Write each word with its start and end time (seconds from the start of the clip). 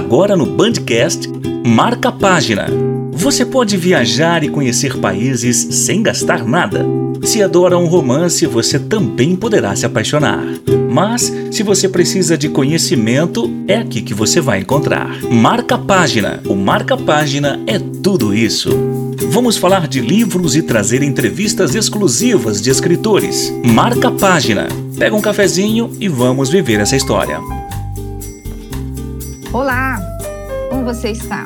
Agora 0.00 0.34
no 0.34 0.46
Bandcast, 0.46 1.28
marca 1.64 2.08
a 2.08 2.12
página. 2.12 2.66
Você 3.12 3.44
pode 3.44 3.76
viajar 3.76 4.42
e 4.42 4.48
conhecer 4.48 4.96
países 4.96 5.58
sem 5.58 6.02
gastar 6.02 6.42
nada. 6.42 6.86
Se 7.22 7.42
adora 7.42 7.76
um 7.76 7.84
romance, 7.84 8.46
você 8.46 8.78
também 8.78 9.36
poderá 9.36 9.76
se 9.76 9.84
apaixonar. 9.84 10.42
Mas, 10.90 11.30
se 11.50 11.62
você 11.62 11.86
precisa 11.86 12.36
de 12.36 12.48
conhecimento, 12.48 13.48
é 13.68 13.76
aqui 13.76 14.00
que 14.00 14.14
você 14.14 14.40
vai 14.40 14.60
encontrar. 14.60 15.22
Marca 15.30 15.74
a 15.74 15.78
página. 15.78 16.40
O 16.46 16.54
Marca 16.54 16.96
Página 16.96 17.60
é 17.66 17.78
tudo 17.78 18.34
isso. 18.34 18.70
Vamos 19.28 19.58
falar 19.58 19.86
de 19.86 20.00
livros 20.00 20.56
e 20.56 20.62
trazer 20.62 21.02
entrevistas 21.02 21.74
exclusivas 21.74 22.62
de 22.62 22.70
escritores. 22.70 23.52
Marca 23.62 24.08
a 24.08 24.12
página. 24.12 24.66
Pega 24.98 25.14
um 25.14 25.20
cafezinho 25.20 25.90
e 26.00 26.08
vamos 26.08 26.48
viver 26.48 26.80
essa 26.80 26.96
história. 26.96 27.38
Olá, 29.52 29.98
como 30.70 30.84
você 30.84 31.10
está? 31.10 31.44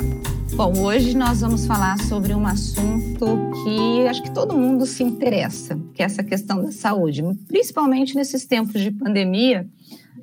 Bom, 0.55 0.79
hoje 0.83 1.17
nós 1.17 1.41
vamos 1.41 1.67
falar 1.67 1.99
sobre 2.01 2.35
um 2.35 2.47
assunto 2.47 3.25
que 3.65 4.07
acho 4.07 4.23
que 4.23 4.31
todo 4.31 4.59
mundo 4.59 4.85
se 4.85 5.03
interessa, 5.03 5.81
que 5.95 6.03
é 6.03 6.05
essa 6.05 6.23
questão 6.23 6.63
da 6.63 6.71
saúde. 6.71 7.23
Principalmente 7.49 8.15
nesses 8.15 8.45
tempos 8.45 8.83
de 8.83 8.91
pandemia, 8.91 9.67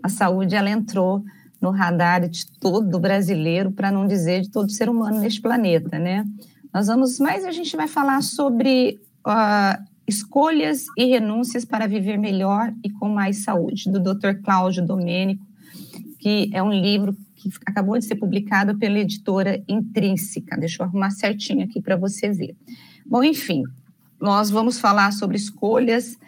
a 0.04 0.10
saúde 0.10 0.56
ela 0.56 0.70
entrou 0.70 1.24
no 1.60 1.72
radar 1.72 2.30
de 2.30 2.46
todo 2.60 3.00
brasileiro, 3.00 3.72
para 3.72 3.92
não 3.92 4.06
dizer 4.06 4.42
de 4.42 4.52
todo 4.52 4.70
ser 4.70 4.88
humano 4.88 5.20
neste 5.20 5.42
planeta, 5.42 5.98
né? 5.98 6.24
Nós 6.72 6.86
vamos, 6.86 7.20
mas 7.20 7.44
a 7.44 7.52
gente 7.52 7.76
vai 7.76 7.88
falar 7.88 8.22
sobre 8.22 9.02
uh, 9.28 9.84
escolhas 10.08 10.86
e 10.96 11.06
renúncias 11.06 11.66
para 11.66 11.88
viver 11.88 12.20
melhor 12.20 12.72
e 12.84 12.92
com 12.92 13.10
mais 13.10 13.44
saúde, 13.44 13.90
do 13.90 14.00
Dr. 14.00 14.36
Cláudio 14.44 14.86
Domênico, 14.86 15.51
que 16.22 16.52
é 16.54 16.62
um 16.62 16.72
livro 16.72 17.18
que 17.36 17.50
acabou 17.66 17.98
de 17.98 18.06
ser 18.06 18.16
publicado 18.16 18.78
pela 18.78 19.00
editora 19.00 19.62
Intrínseca. 19.68 20.56
Deixa 20.56 20.82
eu 20.82 20.86
arrumar 20.86 21.10
certinho 21.10 21.64
aqui 21.66 21.82
para 21.82 21.98
você 21.98 22.30
ver. 22.30 22.56
Bom, 23.04 23.24
enfim, 23.24 23.64
nós 24.20 24.52
vamos 24.52 24.80
falar 24.80 25.12
sobre 25.14 25.36
escolhas, 25.36 26.20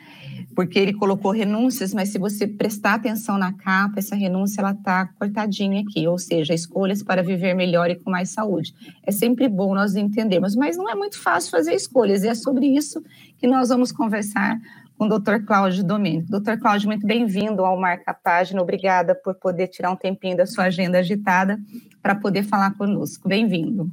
porque 0.55 0.79
ele 0.79 0.93
colocou 0.93 1.31
renúncias, 1.31 1.93
mas 1.93 2.09
se 2.09 2.17
você 2.17 2.47
prestar 2.47 2.95
atenção 2.95 3.37
na 3.37 3.53
capa, 3.53 3.99
essa 3.99 4.15
renúncia 4.15 4.61
ela 4.61 4.71
está 4.71 5.05
cortadinha 5.05 5.81
aqui, 5.81 6.07
ou 6.07 6.17
seja, 6.17 6.55
escolhas 6.55 7.03
para 7.03 7.21
viver 7.21 7.53
melhor 7.53 7.91
e 7.91 7.95
com 7.95 8.09
mais 8.09 8.29
saúde. 8.29 8.73
É 9.03 9.11
sempre 9.11 9.47
bom 9.47 9.75
nós 9.75 9.95
entendermos, 9.95 10.55
mas 10.55 10.75
não 10.75 10.89
é 10.89 10.95
muito 10.95 11.19
fácil 11.19 11.51
fazer 11.51 11.75
escolhas, 11.75 12.23
e 12.23 12.27
é 12.27 12.33
sobre 12.33 12.65
isso 12.65 13.03
que 13.37 13.45
nós 13.45 13.69
vamos 13.69 13.91
conversar 13.91 14.59
com 15.03 15.15
o 15.15 15.19
Dr. 15.19 15.45
Cláudio 15.45 15.83
Domênico. 15.83 16.31
Dr. 16.31 16.57
Cláudio, 16.61 16.87
muito 16.87 17.05
bem-vindo 17.05 17.65
ao 17.65 17.79
Marca 17.79 18.13
Página. 18.13 18.61
Obrigada 18.61 19.13
por 19.13 19.35
poder 19.35 19.67
tirar 19.67 19.91
um 19.91 19.95
tempinho 19.95 20.37
da 20.37 20.45
sua 20.45 20.65
agenda 20.65 20.99
agitada 20.99 21.59
para 22.01 22.15
poder 22.15 22.43
falar 22.43 22.71
conosco. 22.77 23.27
Bem-vindo. 23.27 23.91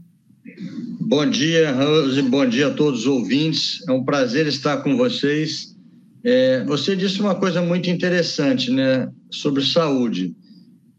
Bom 1.00 1.28
dia, 1.28 1.72
Rose. 1.72 2.22
Bom 2.22 2.46
dia 2.46 2.68
a 2.68 2.74
todos 2.74 3.00
os 3.00 3.06
ouvintes. 3.06 3.80
É 3.88 3.92
um 3.92 4.04
prazer 4.04 4.46
estar 4.46 4.78
com 4.78 4.96
vocês. 4.96 5.76
É, 6.22 6.62
você 6.64 6.94
disse 6.94 7.20
uma 7.20 7.34
coisa 7.34 7.60
muito 7.60 7.90
interessante, 7.90 8.70
né, 8.70 9.10
sobre 9.30 9.64
saúde. 9.64 10.34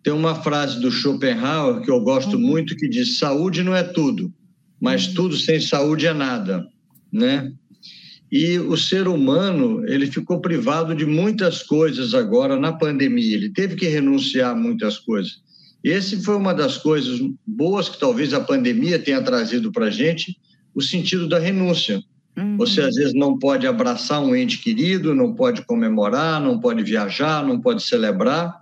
Tem 0.03 0.11
uma 0.11 0.35
frase 0.35 0.81
do 0.81 0.91
Schopenhauer 0.91 1.81
que 1.83 1.91
eu 1.91 2.01
gosto 2.01 2.35
uhum. 2.35 2.41
muito 2.41 2.75
que 2.75 2.89
diz: 2.89 3.17
saúde 3.17 3.63
não 3.63 3.75
é 3.75 3.83
tudo, 3.83 4.33
mas 4.79 5.07
uhum. 5.07 5.13
tudo 5.13 5.37
sem 5.37 5.61
saúde 5.61 6.07
é 6.07 6.13
nada, 6.13 6.65
né? 7.13 7.53
E 8.31 8.57
o 8.57 8.77
ser 8.77 9.07
humano, 9.07 9.85
ele 9.87 10.07
ficou 10.07 10.39
privado 10.39 10.95
de 10.95 11.05
muitas 11.05 11.61
coisas 11.61 12.13
agora 12.13 12.57
na 12.57 12.71
pandemia. 12.71 13.35
Ele 13.35 13.49
teve 13.49 13.75
que 13.75 13.87
renunciar 13.87 14.51
a 14.51 14.55
muitas 14.55 14.97
coisas. 14.97 15.41
Esse 15.83 16.21
foi 16.23 16.37
uma 16.37 16.53
das 16.53 16.77
coisas 16.77 17.19
boas 17.45 17.89
que 17.89 17.99
talvez 17.99 18.33
a 18.33 18.39
pandemia 18.39 18.99
tenha 18.99 19.21
trazido 19.21 19.71
para 19.71 19.87
a 19.87 19.91
gente, 19.91 20.37
o 20.73 20.81
sentido 20.81 21.27
da 21.27 21.39
renúncia. 21.39 22.01
Uhum. 22.37 22.55
Você 22.55 22.81
às 22.81 22.95
vezes 22.95 23.13
não 23.13 23.37
pode 23.37 23.67
abraçar 23.67 24.23
um 24.23 24.35
ente 24.35 24.59
querido, 24.59 25.13
não 25.13 25.33
pode 25.33 25.65
comemorar, 25.65 26.39
não 26.39 26.59
pode 26.59 26.83
viajar, 26.83 27.45
não 27.45 27.59
pode 27.59 27.83
celebrar 27.83 28.61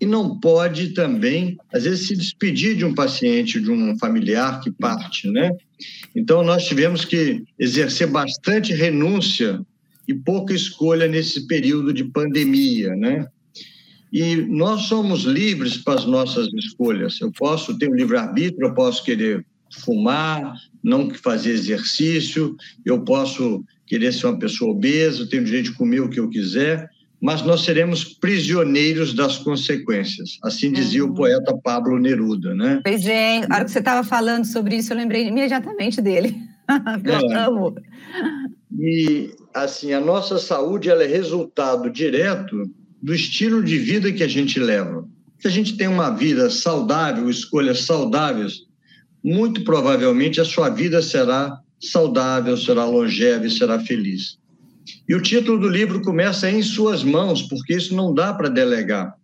e 0.00 0.06
não 0.06 0.38
pode 0.40 0.88
também, 0.94 1.58
às 1.72 1.84
vezes, 1.84 2.08
se 2.08 2.16
despedir 2.16 2.74
de 2.74 2.86
um 2.86 2.94
paciente, 2.94 3.60
de 3.60 3.70
um 3.70 3.98
familiar 3.98 4.60
que 4.60 4.70
parte, 4.70 5.30
né? 5.30 5.50
Então, 6.14 6.42
nós 6.42 6.64
tivemos 6.64 7.04
que 7.04 7.42
exercer 7.58 8.06
bastante 8.06 8.72
renúncia 8.72 9.60
e 10.06 10.14
pouca 10.14 10.54
escolha 10.54 11.06
nesse 11.06 11.46
período 11.46 11.92
de 11.92 12.04
pandemia, 12.04 12.94
né? 12.96 13.26
E 14.12 14.36
nós 14.36 14.82
somos 14.82 15.22
livres 15.22 15.76
para 15.76 16.00
as 16.00 16.04
nossas 16.04 16.52
escolhas. 16.54 17.20
Eu 17.20 17.30
posso 17.30 17.78
ter 17.78 17.88
um 17.88 17.94
livre-arbítrio, 17.94 18.66
eu 18.66 18.74
posso 18.74 19.04
querer 19.04 19.46
fumar, 19.72 20.52
não 20.82 21.10
fazer 21.10 21.50
exercício, 21.50 22.56
eu 22.84 23.02
posso 23.04 23.64
querer 23.86 24.12
ser 24.12 24.26
uma 24.26 24.38
pessoa 24.38 24.72
obesa, 24.72 25.28
tenho 25.28 25.44
direito 25.44 25.66
de 25.66 25.76
comer 25.76 26.00
o 26.00 26.08
que 26.08 26.18
eu 26.18 26.28
quiser, 26.28 26.90
mas 27.20 27.42
nós 27.42 27.64
seremos 27.64 28.02
prisioneiros 28.04 29.12
das 29.12 29.36
consequências. 29.36 30.38
Assim 30.42 30.72
dizia 30.72 31.04
uhum. 31.04 31.10
o 31.10 31.14
poeta 31.14 31.56
Pablo 31.62 31.98
Neruda, 31.98 32.54
né? 32.54 32.80
Pois 32.82 33.04
é, 33.06 33.40
a 33.40 33.56
hora 33.56 33.64
que 33.64 33.70
você 33.70 33.78
estava 33.80 34.02
falando 34.02 34.46
sobre 34.46 34.76
isso, 34.76 34.92
eu 34.92 34.96
lembrei 34.96 35.28
imediatamente 35.28 36.00
dele. 36.00 36.34
eu 37.04 37.30
é. 37.30 37.44
amo. 37.44 37.74
E, 38.78 39.30
assim, 39.52 39.92
a 39.92 40.00
nossa 40.00 40.38
saúde 40.38 40.88
ela 40.88 41.04
é 41.04 41.06
resultado 41.06 41.90
direto 41.90 42.70
do 43.02 43.14
estilo 43.14 43.62
de 43.62 43.78
vida 43.78 44.12
que 44.12 44.22
a 44.22 44.28
gente 44.28 44.58
leva. 44.58 45.06
Se 45.38 45.48
a 45.48 45.50
gente 45.50 45.76
tem 45.76 45.88
uma 45.88 46.10
vida 46.10 46.48
saudável, 46.48 47.28
escolhas 47.28 47.80
saudáveis, 47.80 48.60
muito 49.22 49.62
provavelmente 49.64 50.40
a 50.40 50.44
sua 50.44 50.70
vida 50.70 51.02
será 51.02 51.58
saudável, 51.80 52.56
será 52.56 52.84
longeva 52.84 53.46
e 53.46 53.50
será 53.50 53.78
feliz. 53.80 54.39
E 55.08 55.14
o 55.14 55.22
título 55.22 55.58
do 55.58 55.68
livro 55.68 56.02
começa 56.02 56.50
em 56.50 56.62
suas 56.62 57.02
mãos, 57.02 57.42
porque 57.42 57.74
isso 57.74 57.94
não 57.94 58.14
dá 58.14 58.32
para 58.32 58.48
delegar. 58.48 59.14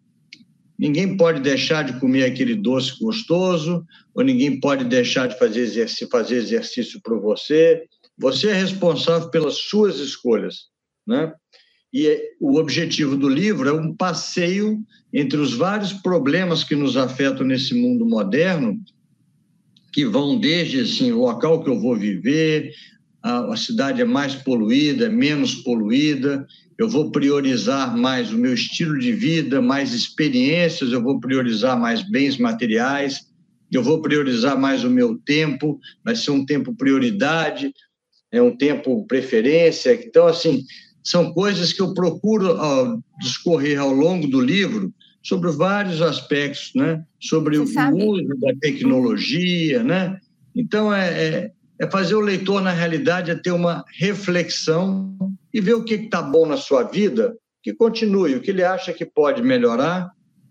Ninguém 0.79 1.17
pode 1.17 1.41
deixar 1.41 1.85
de 1.85 1.99
comer 1.99 2.25
aquele 2.25 2.55
doce 2.55 2.99
gostoso, 3.01 3.85
ou 4.15 4.23
ninguém 4.23 4.61
pode 4.61 4.85
deixar 4.85 5.27
de 5.27 5.39
fazer 5.39 5.61
exercício, 5.61 6.09
fazer 6.11 6.37
exercício 6.37 7.01
para 7.03 7.17
você. 7.17 7.85
Você 8.19 8.49
é 8.49 8.55
responsável 8.55 9.31
pelas 9.31 9.55
suas 9.55 9.99
escolhas, 9.99 10.67
né? 11.07 11.33
E 11.93 12.21
o 12.41 12.59
objetivo 12.59 13.17
do 13.17 13.29
livro 13.29 13.69
é 13.69 13.73
um 13.73 13.95
passeio 13.95 14.79
entre 15.13 15.39
os 15.39 15.55
vários 15.55 15.95
problemas 15.95 16.63
que 16.63 16.75
nos 16.75 16.97
afetam 16.97 17.47
nesse 17.47 17.75
mundo 17.75 18.05
moderno, 18.05 18.79
que 19.93 20.05
vão 20.05 20.39
desde 20.39 20.81
assim, 20.81 21.11
o 21.13 21.21
local 21.21 21.65
que 21.65 21.71
eu 21.71 21.81
vou 21.81 21.97
viver, 21.97 22.71
a, 23.27 23.57
cidade 23.57 24.01
é 24.01 24.05
mais 24.05 24.35
poluída, 24.35 25.07
é 25.07 25.09
menos 25.09 25.55
poluída, 25.57 26.47
eu 26.79 26.89
vou 26.89 27.11
priorizar 27.11 27.97
mais 27.97 28.33
o 28.33 28.39
meu 28.39 28.55
estilo 28.55 28.99
de 28.99 29.13
vida, 29.13 29.61
mais 29.61 29.93
experiências, 29.93 30.93
eu 30.93 31.03
vou 31.03 31.19
priorizar 31.19 31.79
mais 31.79 32.03
bens 32.03 32.39
materiais, 32.39 33.27
eu 33.73 33.83
vou 33.83 34.01
priorizar 34.01 34.59
mais 34.59 34.85
o 34.85 34.91
meu 34.91 35.19
tempo, 35.19 35.81
vai 36.05 36.15
ser 36.15 36.31
um 36.31 36.45
tempo 36.45 36.75
prioridade, 36.75 37.73
é 38.31 38.41
um 38.41 38.57
tempo 38.57 39.05
preferência. 39.07 39.93
Então, 39.95 40.27
assim, 40.27 40.65
são 41.03 41.33
coisas 41.33 41.73
que 41.73 41.83
eu 41.83 41.95
procuro 41.95 42.55
ó, 42.57 42.99
discorrer 43.21 43.81
ao 43.81 43.93
longo 43.93 44.29
do 44.29 44.41
livro 44.41 44.93
sobre 45.23 45.51
vários 45.51 46.01
aspectos, 46.01 46.71
né? 46.77 47.03
Sobre 47.19 47.59
Você 47.59 47.73
o 47.73 47.75
sabe? 47.75 48.05
uso 48.05 48.29
da 48.41 48.55
tecnologia, 48.61 49.83
né? 49.83 50.21
Então, 50.55 50.95
é, 50.95 51.09
é 51.09 51.51
é 51.79 51.87
fazer 51.91 52.15
o 52.15 52.21
leitor, 52.21 52.61
na 52.61 52.71
realidade, 52.71 53.31
é 53.31 53.35
ter 53.35 53.51
uma 53.51 53.85
reflexão 53.99 55.17
e 55.53 55.61
ver 55.61 55.75
o 55.75 55.85
que 55.85 55.95
está 55.95 56.23
bom 56.23 56.47
na 56.47 56.57
sua 56.57 56.83
vida, 56.83 57.37
que 57.63 57.73
continue, 57.75 58.35
o 58.35 58.41
que 58.41 58.51
ele 58.51 58.65
acha 58.65 58.93
que 58.93 59.05
pode 59.05 59.43
melhorar, 59.43 60.11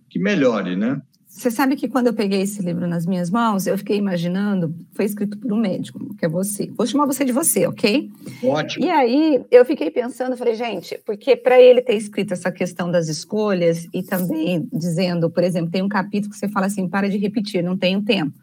que 0.09 0.19
melhore, 0.19 0.75
né? 0.75 1.01
Você 1.35 1.51
sabe 1.51 1.75
que 1.75 1.89
quando 1.89 2.07
eu 2.07 2.13
peguei 2.13 2.43
esse 2.43 2.61
livro 2.61 2.87
nas 2.87 3.05
minhas 3.05 3.29
mãos, 3.29 3.67
eu 3.67 3.77
fiquei 3.77 3.97
imaginando, 3.97 4.73
foi 4.93 5.03
escrito 5.03 5.37
por 5.37 5.51
um 5.51 5.57
médico, 5.57 6.15
que 6.15 6.25
é 6.25 6.29
você. 6.29 6.71
Vou 6.77 6.87
chamar 6.87 7.05
você 7.05 7.25
de 7.25 7.33
você, 7.33 7.67
ok? 7.67 8.09
Ótimo. 8.41 8.85
E 8.85 8.89
aí 8.89 9.43
eu 9.51 9.65
fiquei 9.65 9.91
pensando, 9.91 10.37
falei, 10.37 10.55
gente, 10.55 10.97
porque 11.05 11.35
para 11.35 11.59
ele 11.61 11.81
ter 11.81 11.95
escrito 11.95 12.31
essa 12.31 12.49
questão 12.53 12.89
das 12.89 13.09
escolhas 13.09 13.85
e 13.93 14.01
também 14.01 14.65
dizendo, 14.71 15.29
por 15.29 15.43
exemplo, 15.43 15.69
tem 15.69 15.81
um 15.81 15.89
capítulo 15.89 16.31
que 16.31 16.39
você 16.39 16.47
fala 16.47 16.67
assim, 16.67 16.87
para 16.87 17.09
de 17.09 17.17
repetir, 17.17 17.61
não 17.61 17.75
tenho 17.75 18.01
tempo. 18.01 18.33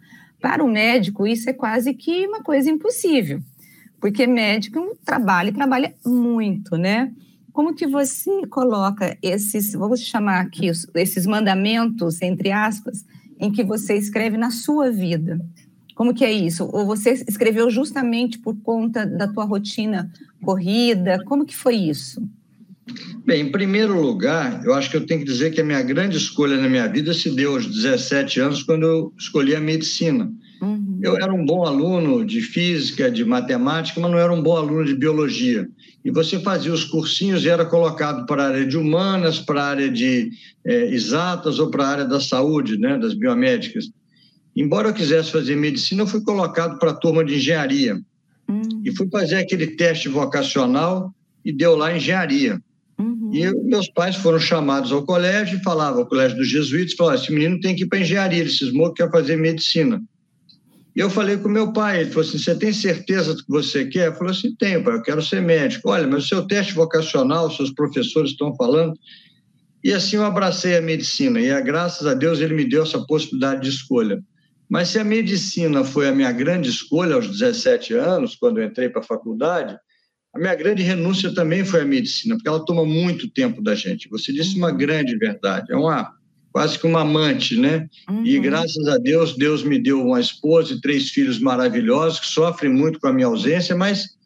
Para 0.43 0.65
o 0.65 0.69
médico, 0.69 1.25
isso 1.25 1.49
é 1.49 1.53
quase 1.53 1.95
que 1.95 2.27
uma 2.27 2.43
coisa 2.43 2.69
impossível, 2.69 3.41
porque 4.01 4.27
médico 4.27 4.99
trabalha 5.05 5.51
e 5.51 5.53
trabalha 5.53 5.95
muito, 6.05 6.77
né? 6.77 7.13
Como 7.53 7.75
que 7.75 7.87
você 7.87 8.45
coloca 8.49 9.17
esses, 9.23 9.73
vamos 9.73 10.01
chamar 10.01 10.41
aqui, 10.41 10.69
esses 10.97 11.27
mandamentos, 11.27 12.21
entre 12.21 12.51
aspas, 12.51 13.07
em 13.39 13.53
que 13.53 13.63
você 13.63 13.95
escreve 13.95 14.37
na 14.37 14.51
sua 14.51 14.91
vida? 14.91 15.41
Como 15.95 16.13
que 16.13 16.25
é 16.25 16.33
isso? 16.33 16.69
Ou 16.73 16.85
você 16.87 17.13
escreveu 17.29 17.71
justamente 17.71 18.37
por 18.39 18.57
conta 18.63 19.07
da 19.07 19.29
tua 19.29 19.45
rotina 19.45 20.11
corrida? 20.43 21.23
Como 21.25 21.47
que 21.47 21.55
foi 21.55 21.77
isso? 21.77 22.21
Bem, 23.25 23.43
em 23.43 23.53
primeiro 23.53 24.01
lugar, 24.01 24.65
eu 24.65 24.75
acho 24.75 24.91
que 24.91 24.97
eu 24.97 25.07
tenho 25.07 25.21
que 25.21 25.27
dizer 25.27 25.53
que 25.53 25.61
a 25.61 25.65
minha 25.65 25.83
grande 25.83 26.17
escolha 26.17 26.57
na 26.57 26.69
minha 26.69 26.89
vida 26.89 27.15
se 27.15 27.31
deu 27.31 27.55
aos 27.55 27.67
17 27.67 28.41
anos, 28.41 28.63
quando 28.63 28.85
eu 28.85 29.13
escolhi 29.17 29.55
a 29.55 29.61
medicina. 29.61 30.31
Uhum. 30.61 30.99
Eu 31.03 31.17
era 31.17 31.33
um 31.33 31.45
bom 31.45 31.65
aluno 31.65 32.25
de 32.25 32.41
física, 32.41 33.11
de 33.11 33.25
matemática, 33.25 34.01
mas 34.01 34.11
não 34.11 34.19
era 34.19 34.33
um 34.33 34.43
bom 34.43 34.57
aluno 34.57 34.85
de 34.85 34.95
biologia. 34.95 35.69
E 36.05 36.11
você 36.11 36.41
fazia 36.41 36.73
os 36.73 36.85
cursinhos 36.85 37.45
e 37.45 37.49
era 37.49 37.65
colocado 37.65 38.27
para 38.27 38.45
a 38.45 38.49
área 38.49 38.67
de 38.67 38.77
humanas, 38.77 39.39
para 39.39 39.63
a 39.63 39.67
área 39.67 39.91
de 39.91 40.31
é, 40.65 40.87
exatas 40.87 41.61
ou 41.61 41.71
para 41.71 41.85
a 41.85 41.89
área 41.89 42.05
da 42.05 42.21
saúde, 42.21 42.77
né, 42.77 42.99
das 42.99 43.15
biomédicas. 43.15 43.91
Embora 44.55 44.89
eu 44.89 44.95
quisesse 44.95 45.31
fazer 45.31 45.57
medicina, 45.57 46.03
eu 46.03 46.07
fui 46.07 46.21
colocado 46.23 46.79
para 46.79 46.91
a 46.91 46.95
turma 46.95 47.25
de 47.25 47.37
engenharia. 47.37 48.01
Uhum. 48.49 48.83
E 48.85 48.95
fui 48.95 49.09
fazer 49.09 49.37
aquele 49.37 49.69
teste 49.69 50.09
vocacional 50.09 51.15
e 51.45 51.53
deu 51.53 51.77
lá 51.77 51.97
engenharia. 51.97 52.61
E 53.33 53.43
eu, 53.43 53.65
meus 53.65 53.89
pais 53.89 54.15
foram 54.17 54.39
chamados 54.39 54.93
ao 54.93 55.05
colégio 55.05 55.59
e 55.59 55.63
falavam, 55.63 56.01
ao 56.01 56.07
colégio 56.07 56.37
dos 56.37 56.49
jesuítas, 56.49 56.95
falavam, 56.95 57.19
esse 57.19 57.33
menino 57.33 57.59
tem 57.61 57.75
que 57.75 57.85
ir 57.85 57.87
para 57.87 58.01
engenharia, 58.01 58.41
ele 58.41 58.51
cismou 58.51 58.93
que 58.93 59.03
quer 59.03 59.11
fazer 59.11 59.37
medicina. 59.37 60.03
E 60.95 61.01
eu 61.01 61.09
falei 61.09 61.39
com 61.39 61.49
meu 61.49 61.73
pai, 61.73 62.03
ele 62.03 62.11
falou 62.11 62.29
assim, 62.29 62.37
você 62.37 62.55
tem 62.55 62.71
certeza 62.71 63.35
do 63.35 63.43
que 63.43 63.51
você 63.51 63.87
quer? 63.87 64.09
Eu 64.09 64.15
falei 64.15 64.35
assim, 64.35 64.55
tenho, 64.55 64.85
pai, 64.85 64.95
eu 64.95 65.03
quero 65.03 65.23
ser 65.23 65.41
médico. 65.41 65.89
Olha, 65.89 66.07
mas 66.07 66.25
o 66.25 66.29
seu 66.29 66.47
teste 66.47 66.75
vocacional, 66.75 67.51
seus 67.51 67.71
professores 67.71 68.33
estão 68.33 68.55
falando. 68.55 68.93
E 69.83 69.93
assim 69.95 70.17
eu 70.17 70.25
abracei 70.25 70.77
a 70.77 70.83
medicina, 70.83 71.41
e 71.41 71.63
graças 71.63 72.07
a 72.07 72.13
Deus 72.13 72.39
ele 72.41 72.55
me 72.55 72.69
deu 72.69 72.83
essa 72.83 73.01
possibilidade 73.07 73.63
de 73.63 73.71
escolha. 73.71 74.23
Mas 74.69 74.89
se 74.89 74.99
a 74.99 75.05
medicina 75.05 75.83
foi 75.85 76.09
a 76.09 76.13
minha 76.13 76.31
grande 76.31 76.69
escolha 76.69 77.15
aos 77.15 77.29
17 77.29 77.95
anos, 77.95 78.37
quando 78.37 78.59
eu 78.59 78.65
entrei 78.65 78.89
para 78.91 79.01
a 79.01 79.05
faculdade, 79.05 79.77
a 80.35 80.39
minha 80.39 80.55
grande 80.55 80.83
renúncia 80.83 81.35
também 81.35 81.65
foi 81.65 81.83
a 81.83 81.85
medicina, 81.85 82.35
porque 82.35 82.49
ela 82.49 82.65
toma 82.65 82.85
muito 82.87 83.29
tempo 83.29 83.61
da 83.63 83.75
gente. 83.75 84.09
Você 84.09 84.33
disse 84.33 84.57
uma 84.57 84.71
grande 84.73 85.17
verdade. 85.17 85.71
É 85.71 85.77
uma 85.77 86.15
quase 86.51 86.79
que 86.79 86.87
uma 86.87 87.01
amante, 87.01 87.59
né? 87.59 87.89
Uhum. 88.09 88.27
E 88.27 88.39
graças 88.39 88.87
a 88.87 88.99
Deus, 88.99 89.37
Deus 89.37 89.63
me 89.63 89.79
deu 89.79 90.03
uma 90.03 90.21
esposa 90.21 90.75
e 90.75 90.81
três 90.81 91.09
filhos 91.09 91.39
maravilhosos 91.39 92.21
que 92.21 92.27
sofrem 92.27 92.73
muito 92.73 93.01
com 93.01 93.09
a 93.09 93.13
minha 93.13 93.27
ausência, 93.27 93.75
mas 93.75 94.17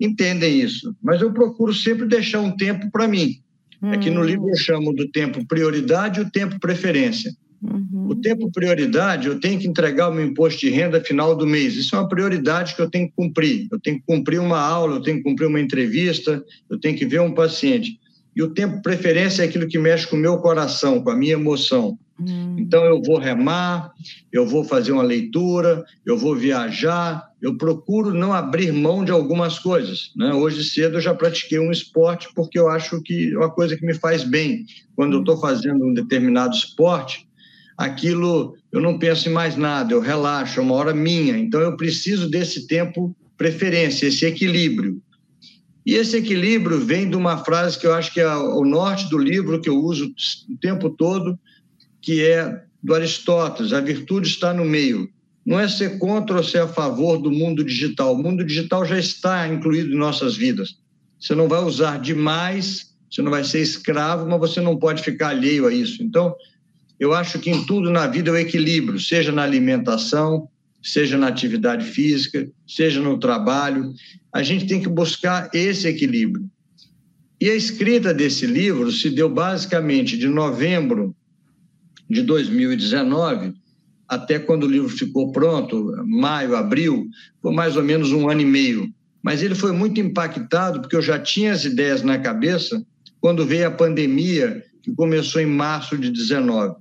entendem 0.00 0.60
isso. 0.60 0.94
Mas 1.02 1.20
eu 1.20 1.32
procuro 1.32 1.74
sempre 1.74 2.06
deixar 2.06 2.40
um 2.40 2.56
tempo 2.56 2.90
para 2.90 3.06
mim. 3.06 3.40
Uhum. 3.82 3.92
Aqui 3.92 4.10
no 4.10 4.22
livro 4.22 4.48
eu 4.48 4.56
chamo 4.56 4.94
do 4.94 5.08
tempo 5.08 5.46
prioridade 5.46 6.20
e 6.20 6.22
o 6.22 6.30
tempo 6.30 6.58
preferência. 6.58 7.34
Uhum. 7.62 8.08
O 8.08 8.14
tempo 8.14 8.50
prioridade, 8.50 9.28
eu 9.28 9.40
tenho 9.40 9.58
que 9.58 9.66
entregar 9.66 10.08
o 10.08 10.14
meu 10.14 10.26
imposto 10.26 10.60
de 10.60 10.70
renda 10.70 11.00
final 11.00 11.34
do 11.34 11.46
mês. 11.46 11.74
Isso 11.74 11.96
é 11.96 11.98
uma 11.98 12.08
prioridade 12.08 12.74
que 12.74 12.82
eu 12.82 12.90
tenho 12.90 13.08
que 13.08 13.14
cumprir. 13.14 13.68
Eu 13.70 13.80
tenho 13.80 13.98
que 13.98 14.04
cumprir 14.06 14.40
uma 14.40 14.60
aula, 14.60 14.96
eu 14.96 15.02
tenho 15.02 15.18
que 15.18 15.22
cumprir 15.22 15.46
uma 15.46 15.60
entrevista, 15.60 16.44
eu 16.68 16.78
tenho 16.78 16.96
que 16.96 17.06
ver 17.06 17.20
um 17.20 17.32
paciente. 17.32 17.98
E 18.34 18.42
o 18.42 18.50
tempo 18.50 18.82
preferência 18.82 19.42
é 19.42 19.46
aquilo 19.46 19.66
que 19.66 19.78
mexe 19.78 20.06
com 20.06 20.16
o 20.16 20.20
meu 20.20 20.36
coração, 20.38 21.02
com 21.02 21.10
a 21.10 21.16
minha 21.16 21.32
emoção. 21.32 21.98
Hum. 22.20 22.56
Então, 22.58 22.84
eu 22.84 23.02
vou 23.02 23.18
remar, 23.18 23.92
eu 24.32 24.46
vou 24.46 24.64
fazer 24.64 24.92
uma 24.92 25.02
leitura, 25.02 25.84
eu 26.04 26.16
vou 26.16 26.34
viajar, 26.34 27.30
eu 27.40 27.56
procuro 27.56 28.12
não 28.12 28.32
abrir 28.32 28.72
mão 28.72 29.04
de 29.04 29.12
algumas 29.12 29.58
coisas. 29.58 30.12
Né? 30.16 30.32
Hoje 30.32 30.64
cedo 30.64 30.96
eu 30.96 31.00
já 31.00 31.14
pratiquei 31.14 31.58
um 31.58 31.70
esporte 31.70 32.28
porque 32.34 32.58
eu 32.58 32.68
acho 32.68 33.02
que 33.02 33.32
é 33.32 33.36
uma 33.36 33.50
coisa 33.50 33.76
que 33.76 33.84
me 33.84 33.94
faz 33.94 34.24
bem. 34.24 34.66
Quando 34.94 35.14
eu 35.14 35.20
estou 35.20 35.38
fazendo 35.38 35.84
um 35.84 35.92
determinado 35.92 36.54
esporte, 36.54 37.25
aquilo 37.76 38.56
eu 38.72 38.80
não 38.80 38.98
penso 38.98 39.28
em 39.28 39.32
mais 39.32 39.56
nada, 39.56 39.92
eu 39.92 40.00
relaxo, 40.00 40.60
é 40.60 40.62
uma 40.62 40.74
hora 40.74 40.94
minha. 40.94 41.36
Então 41.36 41.60
eu 41.60 41.76
preciso 41.76 42.28
desse 42.28 42.66
tempo 42.66 43.16
preferência, 43.36 44.06
esse 44.06 44.24
equilíbrio. 44.24 45.00
E 45.84 45.94
esse 45.94 46.16
equilíbrio 46.16 46.80
vem 46.80 47.08
de 47.08 47.16
uma 47.16 47.38
frase 47.44 47.78
que 47.78 47.86
eu 47.86 47.94
acho 47.94 48.12
que 48.12 48.20
é 48.20 48.34
o 48.34 48.64
norte 48.64 49.08
do 49.08 49.16
livro 49.16 49.60
que 49.60 49.68
eu 49.68 49.78
uso 49.78 50.12
o 50.48 50.58
tempo 50.58 50.90
todo, 50.90 51.38
que 52.02 52.24
é 52.24 52.64
do 52.82 52.94
Aristóteles: 52.94 53.72
a 53.72 53.80
virtude 53.80 54.28
está 54.28 54.52
no 54.52 54.64
meio. 54.64 55.08
Não 55.44 55.60
é 55.60 55.68
ser 55.68 55.98
contra 55.98 56.36
ou 56.36 56.42
ser 56.42 56.58
a 56.58 56.66
favor 56.66 57.18
do 57.18 57.30
mundo 57.30 57.62
digital. 57.62 58.14
O 58.14 58.22
mundo 58.22 58.44
digital 58.44 58.84
já 58.84 58.98
está 58.98 59.46
incluído 59.46 59.92
em 59.92 59.98
nossas 59.98 60.36
vidas. 60.36 60.76
Você 61.20 61.36
não 61.36 61.48
vai 61.48 61.62
usar 61.62 62.00
demais, 62.00 62.94
você 63.08 63.22
não 63.22 63.30
vai 63.30 63.44
ser 63.44 63.60
escravo, 63.60 64.28
mas 64.28 64.40
você 64.40 64.60
não 64.60 64.76
pode 64.76 65.02
ficar 65.02 65.28
alheio 65.28 65.66
a 65.66 65.72
isso. 65.72 66.02
Então, 66.02 66.34
eu 66.98 67.12
acho 67.12 67.38
que 67.38 67.50
em 67.50 67.64
tudo 67.64 67.90
na 67.90 68.06
vida 68.06 68.30
é 68.30 68.32
o 68.32 68.36
equilíbrio, 68.36 68.98
seja 68.98 69.30
na 69.30 69.42
alimentação, 69.42 70.48
seja 70.82 71.18
na 71.18 71.28
atividade 71.28 71.84
física, 71.84 72.48
seja 72.66 73.00
no 73.00 73.18
trabalho. 73.18 73.92
A 74.32 74.42
gente 74.42 74.66
tem 74.66 74.80
que 74.80 74.88
buscar 74.88 75.50
esse 75.52 75.86
equilíbrio. 75.86 76.48
E 77.40 77.50
a 77.50 77.54
escrita 77.54 78.14
desse 78.14 78.46
livro 78.46 78.90
se 78.90 79.10
deu 79.10 79.28
basicamente 79.28 80.16
de 80.16 80.26
novembro 80.26 81.14
de 82.08 82.22
2019 82.22 83.54
até 84.08 84.38
quando 84.38 84.64
o 84.64 84.70
livro 84.70 84.88
ficou 84.88 85.32
pronto, 85.32 85.92
maio, 86.06 86.54
abril, 86.56 87.08
foi 87.42 87.52
mais 87.52 87.76
ou 87.76 87.82
menos 87.82 88.12
um 88.12 88.28
ano 88.28 88.40
e 88.40 88.44
meio. 88.44 88.88
Mas 89.22 89.42
ele 89.42 89.54
foi 89.54 89.72
muito 89.72 90.00
impactado 90.00 90.80
porque 90.80 90.94
eu 90.94 91.02
já 91.02 91.18
tinha 91.18 91.52
as 91.52 91.64
ideias 91.64 92.02
na 92.02 92.18
cabeça 92.18 92.84
quando 93.20 93.44
veio 93.44 93.66
a 93.66 93.70
pandemia, 93.70 94.62
que 94.82 94.92
começou 94.92 95.42
em 95.42 95.46
março 95.46 95.98
de 95.98 96.10
19. 96.10 96.76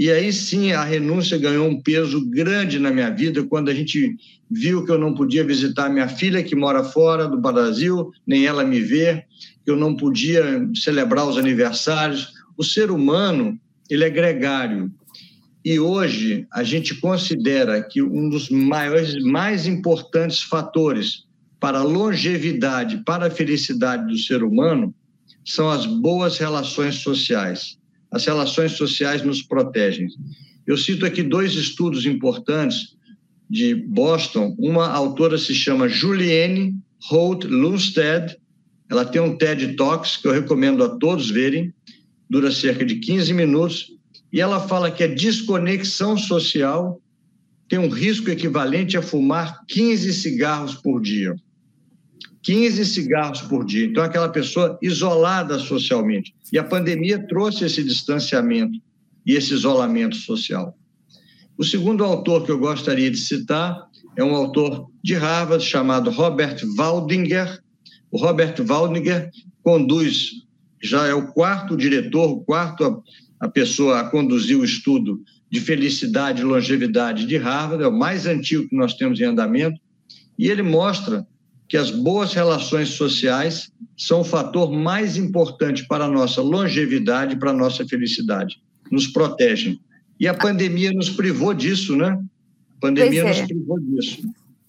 E 0.00 0.10
aí 0.10 0.32
sim 0.32 0.72
a 0.72 0.82
renúncia 0.82 1.36
ganhou 1.36 1.68
um 1.68 1.78
peso 1.78 2.24
grande 2.24 2.78
na 2.78 2.90
minha 2.90 3.10
vida 3.10 3.44
quando 3.44 3.68
a 3.68 3.74
gente 3.74 4.16
viu 4.50 4.82
que 4.82 4.90
eu 4.90 4.98
não 4.98 5.12
podia 5.12 5.44
visitar 5.44 5.90
minha 5.90 6.08
filha 6.08 6.42
que 6.42 6.56
mora 6.56 6.82
fora 6.82 7.28
do 7.28 7.38
Brasil, 7.38 8.10
nem 8.26 8.46
ela 8.46 8.64
me 8.64 8.80
ver, 8.80 9.26
que 9.62 9.70
eu 9.70 9.76
não 9.76 9.94
podia 9.94 10.66
celebrar 10.74 11.28
os 11.28 11.36
aniversários. 11.36 12.32
O 12.56 12.64
ser 12.64 12.90
humano, 12.90 13.60
ele 13.90 14.02
é 14.02 14.08
gregário. 14.08 14.90
E 15.62 15.78
hoje 15.78 16.46
a 16.50 16.62
gente 16.62 16.94
considera 16.94 17.82
que 17.82 18.02
um 18.02 18.30
dos 18.30 18.48
maiores, 18.48 19.22
mais 19.22 19.66
importantes 19.66 20.40
fatores 20.40 21.26
para 21.60 21.80
a 21.80 21.84
longevidade, 21.84 23.02
para 23.04 23.26
a 23.26 23.30
felicidade 23.30 24.06
do 24.06 24.16
ser 24.16 24.42
humano, 24.42 24.94
são 25.44 25.68
as 25.68 25.84
boas 25.84 26.38
relações 26.38 26.94
sociais 26.94 27.78
as 28.10 28.24
relações 28.24 28.72
sociais 28.72 29.22
nos 29.22 29.42
protegem. 29.42 30.08
Eu 30.66 30.76
cito 30.76 31.06
aqui 31.06 31.22
dois 31.22 31.54
estudos 31.54 32.06
importantes 32.06 32.96
de 33.48 33.74
Boston. 33.74 34.54
Uma 34.58 34.88
autora 34.88 35.38
se 35.38 35.54
chama 35.54 35.88
Juliane 35.88 36.74
Holt 37.10 37.44
Lundstedt. 37.44 38.36
Ela 38.90 39.04
tem 39.04 39.20
um 39.20 39.36
TED 39.36 39.74
Talks 39.74 40.16
que 40.16 40.28
eu 40.28 40.32
recomendo 40.32 40.82
a 40.84 40.88
todos 40.88 41.30
verem. 41.30 41.72
Dura 42.28 42.50
cerca 42.50 42.84
de 42.84 42.96
15 42.96 43.32
minutos. 43.32 43.92
E 44.32 44.40
ela 44.40 44.60
fala 44.60 44.90
que 44.90 45.02
a 45.02 45.08
desconexão 45.08 46.16
social 46.16 47.00
tem 47.68 47.78
um 47.78 47.88
risco 47.88 48.30
equivalente 48.30 48.96
a 48.96 49.02
fumar 49.02 49.64
15 49.68 50.12
cigarros 50.12 50.74
por 50.74 51.00
dia. 51.00 51.34
15 52.42 52.84
cigarros 52.86 53.42
por 53.42 53.64
dia. 53.64 53.86
Então, 53.86 54.02
aquela 54.02 54.28
pessoa 54.28 54.78
isolada 54.80 55.58
socialmente. 55.58 56.34
E 56.52 56.58
a 56.58 56.64
pandemia 56.64 57.18
trouxe 57.26 57.64
esse 57.64 57.82
distanciamento 57.84 58.78
e 59.26 59.34
esse 59.34 59.52
isolamento 59.52 60.16
social. 60.16 60.76
O 61.56 61.64
segundo 61.64 62.04
autor 62.04 62.44
que 62.44 62.50
eu 62.50 62.58
gostaria 62.58 63.10
de 63.10 63.18
citar 63.18 63.86
é 64.16 64.24
um 64.24 64.34
autor 64.34 64.88
de 65.02 65.14
Harvard 65.14 65.64
chamado 65.64 66.10
Robert 66.10 66.56
Waldinger. 66.76 67.62
O 68.10 68.18
Robert 68.18 68.54
Waldinger 68.66 69.30
conduz, 69.62 70.30
já 70.82 71.06
é 71.06 71.14
o 71.14 71.32
quarto 71.32 71.76
diretor, 71.76 72.30
o 72.30 72.40
quarto 72.40 73.02
a, 73.38 73.48
pessoa 73.48 74.00
a 74.00 74.04
conduzir 74.04 74.58
o 74.58 74.64
estudo 74.64 75.22
de 75.50 75.60
felicidade 75.60 76.40
e 76.40 76.44
longevidade 76.44 77.26
de 77.26 77.36
Harvard, 77.36 77.82
é 77.82 77.88
o 77.88 77.92
mais 77.92 78.26
antigo 78.26 78.68
que 78.68 78.76
nós 78.76 78.94
temos 78.94 79.20
em 79.20 79.24
andamento, 79.24 79.78
e 80.38 80.48
ele 80.48 80.62
mostra 80.62 81.26
que 81.70 81.76
as 81.76 81.88
boas 81.88 82.34
relações 82.34 82.88
sociais 82.88 83.70
são 83.96 84.22
o 84.22 84.24
fator 84.24 84.72
mais 84.72 85.16
importante 85.16 85.86
para 85.86 86.06
a 86.06 86.08
nossa 86.08 86.42
longevidade, 86.42 87.36
para 87.36 87.52
a 87.52 87.54
nossa 87.54 87.86
felicidade. 87.86 88.60
Nos 88.90 89.06
protegem. 89.06 89.80
E 90.18 90.26
a 90.26 90.34
pandemia 90.34 90.92
nos 90.92 91.08
privou 91.08 91.54
disso, 91.54 91.94
né? 91.94 92.20
A 92.76 92.80
pandemia 92.80 93.22
é. 93.22 93.28
nos 93.28 93.40
privou 93.42 93.78
disso. 93.78 94.20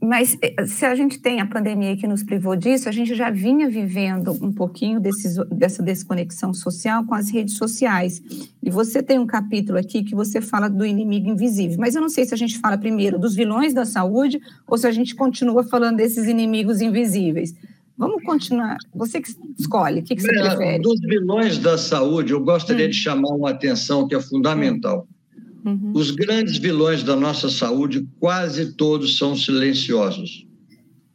Mas 0.01 0.35
eh, 0.41 0.65
se 0.65 0.83
a 0.83 0.95
gente 0.95 1.19
tem 1.19 1.39
a 1.39 1.45
pandemia 1.45 1.95
que 1.95 2.07
nos 2.07 2.23
privou 2.23 2.55
disso, 2.55 2.89
a 2.89 2.91
gente 2.91 3.13
já 3.13 3.29
vinha 3.29 3.69
vivendo 3.69 4.31
um 4.41 4.51
pouquinho 4.51 4.99
desses, 4.99 5.35
dessa 5.51 5.83
desconexão 5.83 6.51
social 6.55 7.05
com 7.05 7.13
as 7.13 7.29
redes 7.29 7.55
sociais. 7.55 8.19
E 8.63 8.71
você 8.71 9.03
tem 9.03 9.19
um 9.19 9.27
capítulo 9.27 9.77
aqui 9.77 10.03
que 10.03 10.15
você 10.15 10.41
fala 10.41 10.67
do 10.67 10.83
inimigo 10.83 11.29
invisível. 11.29 11.77
Mas 11.79 11.93
eu 11.93 12.01
não 12.01 12.09
sei 12.09 12.25
se 12.25 12.33
a 12.33 12.37
gente 12.37 12.57
fala 12.57 12.79
primeiro 12.79 13.19
dos 13.19 13.35
vilões 13.35 13.75
da 13.75 13.85
saúde 13.85 14.41
ou 14.67 14.75
se 14.75 14.87
a 14.87 14.91
gente 14.91 15.13
continua 15.13 15.63
falando 15.63 15.97
desses 15.97 16.25
inimigos 16.25 16.81
invisíveis. 16.81 17.53
Vamos 17.95 18.23
continuar. 18.23 18.77
Você 18.95 19.21
que 19.21 19.29
escolhe, 19.59 19.99
o 19.99 20.03
que, 20.03 20.15
que 20.15 20.23
você 20.23 20.31
prefere? 20.31 20.81
Dos 20.81 20.99
vilões 21.01 21.59
da 21.59 21.77
saúde, 21.77 22.33
eu 22.33 22.43
gostaria 22.43 22.87
hum. 22.87 22.89
de 22.89 22.95
chamar 22.95 23.29
uma 23.29 23.51
atenção 23.51 24.07
que 24.07 24.15
é 24.15 24.19
fundamental. 24.19 25.07
Hum 25.07 25.20
Uhum. 25.63 25.91
Os 25.93 26.11
grandes 26.11 26.57
vilões 26.57 27.03
da 27.03 27.15
nossa 27.15 27.49
saúde, 27.49 28.07
quase 28.19 28.73
todos 28.73 29.17
são 29.17 29.35
silenciosos. 29.35 30.45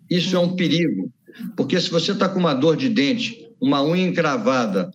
Isso 0.08 0.36
uhum. 0.36 0.42
é 0.42 0.46
um 0.46 0.56
perigo, 0.56 1.10
porque 1.56 1.80
se 1.80 1.90
você 1.90 2.12
está 2.12 2.28
com 2.28 2.38
uma 2.38 2.54
dor 2.54 2.76
de 2.76 2.88
dente, 2.88 3.48
uma 3.60 3.82
unha 3.82 4.06
encravada, 4.06 4.90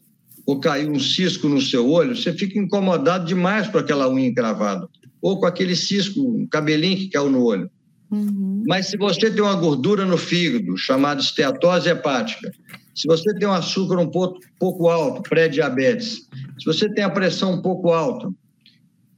ou 0.46 0.60
caiu 0.60 0.92
um 0.92 1.00
cisco 1.00 1.48
no 1.48 1.62
seu 1.62 1.90
olho, 1.90 2.16
você 2.16 2.34
fica 2.34 2.58
incomodado 2.58 3.26
demais 3.26 3.68
com 3.68 3.78
aquela 3.78 4.10
unha 4.10 4.28
encravada, 4.28 4.88
ou 5.22 5.40
com 5.40 5.46
aquele 5.46 5.76
cisco, 5.76 6.20
um 6.20 6.48
cabelinho 6.48 6.98
que 6.98 7.10
caiu 7.10 7.30
no 7.30 7.44
olho. 7.44 7.70
Uhum. 8.10 8.64
Mas 8.68 8.88
se 8.88 8.98
você 8.98 9.30
tem 9.32 9.42
uma 9.42 9.56
gordura 9.56 10.06
no 10.06 10.18
fígado, 10.18 10.76
chamada 10.78 11.22
esteatose 11.22 11.90
hepática, 11.90 12.52
se 12.94 13.08
você 13.08 13.34
tem 13.36 13.48
um 13.48 13.54
açúcar 13.54 13.98
um 14.00 14.08
pouco, 14.08 14.40
pouco 14.60 14.90
alto, 14.90 15.22
pré-diabetes, 15.22 16.28
se 16.60 16.66
você 16.66 16.90
tem 16.90 17.04
a 17.04 17.10
pressão 17.10 17.54
um 17.54 17.62
pouco 17.62 17.92
alta, 17.92 18.30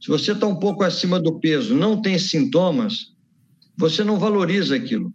se 0.04 0.10
você 0.10 0.32
está 0.32 0.46
um 0.46 0.56
pouco 0.56 0.84
acima 0.84 1.18
do 1.18 1.40
peso, 1.40 1.74
não 1.74 2.02
tem 2.02 2.18
sintomas, 2.18 3.14
você 3.74 4.04
não 4.04 4.18
valoriza 4.18 4.76
aquilo. 4.76 5.10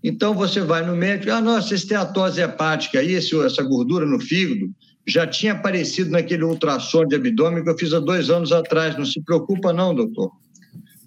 Então 0.00 0.32
você 0.32 0.60
vai 0.60 0.86
no 0.86 0.94
médico, 0.94 1.32
ah, 1.32 1.40
nossa, 1.40 1.74
esteatose 1.74 2.40
hepática 2.40 3.00
aí, 3.00 3.16
essa 3.16 3.62
gordura 3.64 4.06
no 4.06 4.20
fígado, 4.20 4.72
já 5.04 5.26
tinha 5.26 5.54
aparecido 5.54 6.12
naquele 6.12 6.44
ultrassom 6.44 7.04
de 7.04 7.16
abdômen 7.16 7.64
que 7.64 7.70
eu 7.70 7.76
fiz 7.76 7.92
há 7.92 7.98
dois 7.98 8.30
anos 8.30 8.52
atrás. 8.52 8.96
Não 8.96 9.04
se 9.04 9.20
preocupa, 9.22 9.72
não, 9.72 9.92
doutor. 9.92 10.30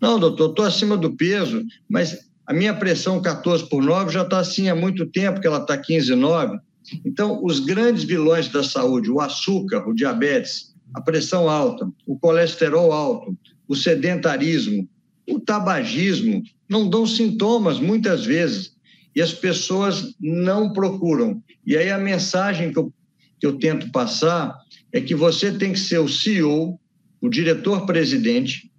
Não, 0.02 0.20
doutor, 0.20 0.50
estou 0.50 0.66
acima 0.66 0.98
do 0.98 1.16
peso, 1.16 1.64
mas 1.88 2.20
a 2.46 2.54
minha 2.54 2.74
pressão 2.74 3.22
14 3.22 3.70
por 3.70 3.82
9 3.82 4.12
já 4.12 4.24
está 4.24 4.40
assim 4.40 4.68
há 4.68 4.76
muito 4.76 5.06
tempo, 5.06 5.40
que 5.40 5.48
ela 5.48 5.60
está 5.60 5.78
15,9. 5.78 6.60
Então, 7.06 7.42
os 7.42 7.62
grandes 7.62 8.04
vilões 8.04 8.50
da 8.50 8.62
saúde, 8.62 9.10
o 9.10 9.22
açúcar, 9.22 9.88
o 9.88 9.94
diabetes, 9.94 10.75
a 10.96 11.02
pressão 11.02 11.50
alta, 11.50 11.92
o 12.08 12.18
colesterol 12.18 12.94
alto, 12.94 13.38
o 13.68 13.76
sedentarismo, 13.76 14.88
o 15.30 15.42
tabagismo, 15.42 16.42
não 16.70 16.90
dão 16.90 17.06
sintomas 17.06 17.80
muitas 17.80 18.26
vezes 18.26 18.74
e 19.14 19.22
as 19.22 19.34
pessoas 19.34 20.16
não 20.22 20.72
procuram. 20.72 21.44
E 21.66 21.76
aí 21.76 21.92
a 21.92 21.98
mensagem 21.98 22.72
que 22.72 22.80
eu, 22.80 22.94
que 23.38 23.46
eu 23.46 23.60
tento 23.60 23.92
passar 23.92 24.58
é 24.94 25.02
que 25.02 25.14
você 25.14 25.52
tem 25.52 25.74
que 25.74 25.80
ser 25.80 25.98
o 25.98 26.08
CEO, 26.08 26.80
o 27.20 27.28
diretor-presidente 27.28 28.72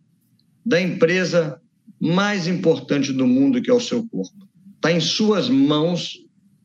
da 0.64 0.80
empresa 0.80 1.60
mais 2.00 2.48
importante 2.48 3.12
do 3.12 3.26
mundo, 3.26 3.60
que 3.60 3.70
é 3.70 3.74
o 3.74 3.80
seu 3.80 4.06
corpo. 4.08 4.48
Está 4.76 4.90
em 4.90 5.00
suas 5.00 5.50
mãos 5.50 6.18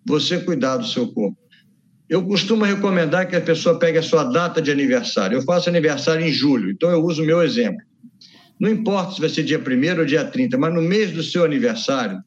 você 0.06 0.40
cuidar 0.40 0.78
do 0.78 0.88
seu 0.88 1.12
corpo. 1.12 1.41
Eu 2.12 2.22
costumo 2.24 2.66
recomendar 2.66 3.26
que 3.26 3.38
a 3.38 3.40
pessoa 3.40 3.80
pegue 3.80 3.98
a 3.98 4.02
sua 4.02 4.26
data 4.26 4.62
de 4.62 4.70
aniversário. 4.70 5.38
Eu 5.38 5.42
faço 5.44 5.70
aniversário 5.70 6.26
em 6.26 6.30
julho, 6.30 6.70
então 6.70 6.92
eu 6.92 7.02
uso 7.02 7.24
o 7.24 7.26
meu 7.26 7.42
exemplo. 7.42 7.80
Não 8.60 8.70
importa 8.70 9.14
se 9.14 9.22
vai 9.22 9.30
ser 9.30 9.44
dia 9.44 9.58
1 9.58 9.98
ou 9.98 10.06
dia 10.06 10.26
30, 10.26 10.58
mas 10.58 10.74
no 10.74 10.82
mês 10.82 11.12
do 11.12 11.24
seu 11.24 11.46
aniversário, 11.46 12.20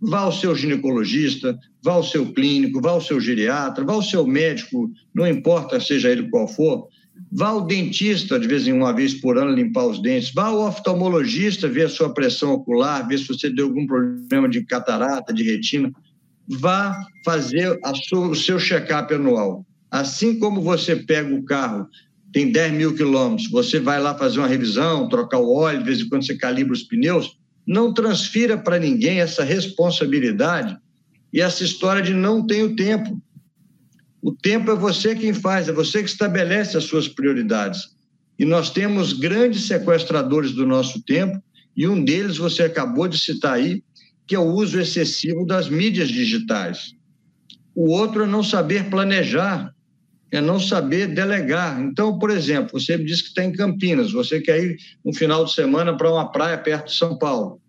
vá 0.00 0.20
ao 0.20 0.32
seu 0.32 0.56
ginecologista, 0.56 1.54
vá 1.84 1.92
ao 1.92 2.02
seu 2.02 2.32
clínico, 2.32 2.80
vá 2.80 2.92
ao 2.92 3.00
seu 3.02 3.20
geriatra, 3.20 3.84
vá 3.84 3.92
ao 3.92 4.02
seu 4.02 4.26
médico, 4.26 4.90
não 5.14 5.28
importa 5.28 5.78
seja 5.80 6.08
ele 6.08 6.30
qual 6.30 6.48
for, 6.48 6.88
vá 7.30 7.48
ao 7.48 7.66
dentista 7.66 8.40
de 8.40 8.48
vez 8.48 8.66
em 8.66 8.72
uma 8.72 8.94
vez 8.94 9.12
por 9.12 9.36
ano 9.36 9.54
limpar 9.54 9.84
os 9.84 10.00
dentes, 10.00 10.32
vá 10.32 10.46
ao 10.46 10.66
oftalmologista 10.66 11.68
ver 11.68 11.84
a 11.84 11.90
sua 11.90 12.08
pressão 12.14 12.54
ocular, 12.54 13.06
ver 13.06 13.18
se 13.18 13.28
você 13.28 13.50
deu 13.50 13.66
algum 13.66 13.86
problema 13.86 14.48
de 14.48 14.64
catarata, 14.64 15.30
de 15.30 15.42
retina, 15.42 15.92
vá 16.48 16.98
fazer 17.24 17.78
sua, 18.08 18.28
o 18.28 18.34
seu 18.34 18.58
check-up 18.58 19.12
anual. 19.12 19.64
Assim 19.90 20.38
como 20.38 20.60
você 20.60 20.96
pega 20.96 21.34
o 21.34 21.44
carro, 21.44 21.88
tem 22.32 22.50
10 22.50 22.72
mil 22.72 22.94
quilômetros, 22.94 23.50
você 23.50 23.80
vai 23.80 24.00
lá 24.00 24.14
fazer 24.14 24.38
uma 24.38 24.48
revisão, 24.48 25.08
trocar 25.08 25.38
o 25.38 25.52
óleo, 25.52 25.78
de 25.78 25.84
vez 25.84 26.00
em 26.00 26.08
quando 26.08 26.26
você 26.26 26.36
calibra 26.36 26.72
os 26.72 26.82
pneus, 26.82 27.38
não 27.66 27.92
transfira 27.92 28.56
para 28.58 28.78
ninguém 28.78 29.20
essa 29.20 29.42
responsabilidade 29.42 30.76
e 31.32 31.40
essa 31.40 31.64
história 31.64 32.02
de 32.02 32.12
não 32.12 32.46
tenho 32.46 32.76
tempo. 32.76 33.20
O 34.22 34.32
tempo 34.32 34.70
é 34.70 34.74
você 34.74 35.14
quem 35.14 35.32
faz, 35.32 35.68
é 35.68 35.72
você 35.72 36.02
que 36.02 36.08
estabelece 36.08 36.76
as 36.76 36.84
suas 36.84 37.08
prioridades. 37.08 37.96
E 38.38 38.44
nós 38.44 38.70
temos 38.70 39.12
grandes 39.12 39.66
sequestradores 39.66 40.52
do 40.52 40.66
nosso 40.66 41.02
tempo, 41.02 41.42
e 41.76 41.86
um 41.86 42.02
deles 42.02 42.36
você 42.36 42.64
acabou 42.64 43.08
de 43.08 43.18
citar 43.18 43.54
aí, 43.54 43.82
que 44.26 44.34
é 44.34 44.38
o 44.38 44.52
uso 44.52 44.80
excessivo 44.80 45.46
das 45.46 45.68
mídias 45.68 46.08
digitais. 46.08 46.94
O 47.74 47.90
outro 47.90 48.24
é 48.24 48.26
não 48.26 48.42
saber 48.42 48.90
planejar, 48.90 49.72
é 50.32 50.40
não 50.40 50.58
saber 50.58 51.08
delegar. 51.08 51.80
Então, 51.80 52.18
por 52.18 52.30
exemplo, 52.30 52.80
você 52.80 52.96
me 52.96 53.04
disse 53.04 53.22
que 53.22 53.28
está 53.28 53.44
em 53.44 53.52
Campinas, 53.52 54.12
você 54.12 54.40
quer 54.40 54.62
ir 54.62 54.76
um 55.04 55.12
final 55.12 55.44
de 55.44 55.52
semana 55.52 55.96
para 55.96 56.10
uma 56.10 56.30
praia 56.32 56.58
perto 56.58 56.86
de 56.86 56.94
São 56.94 57.16
Paulo. 57.16 57.60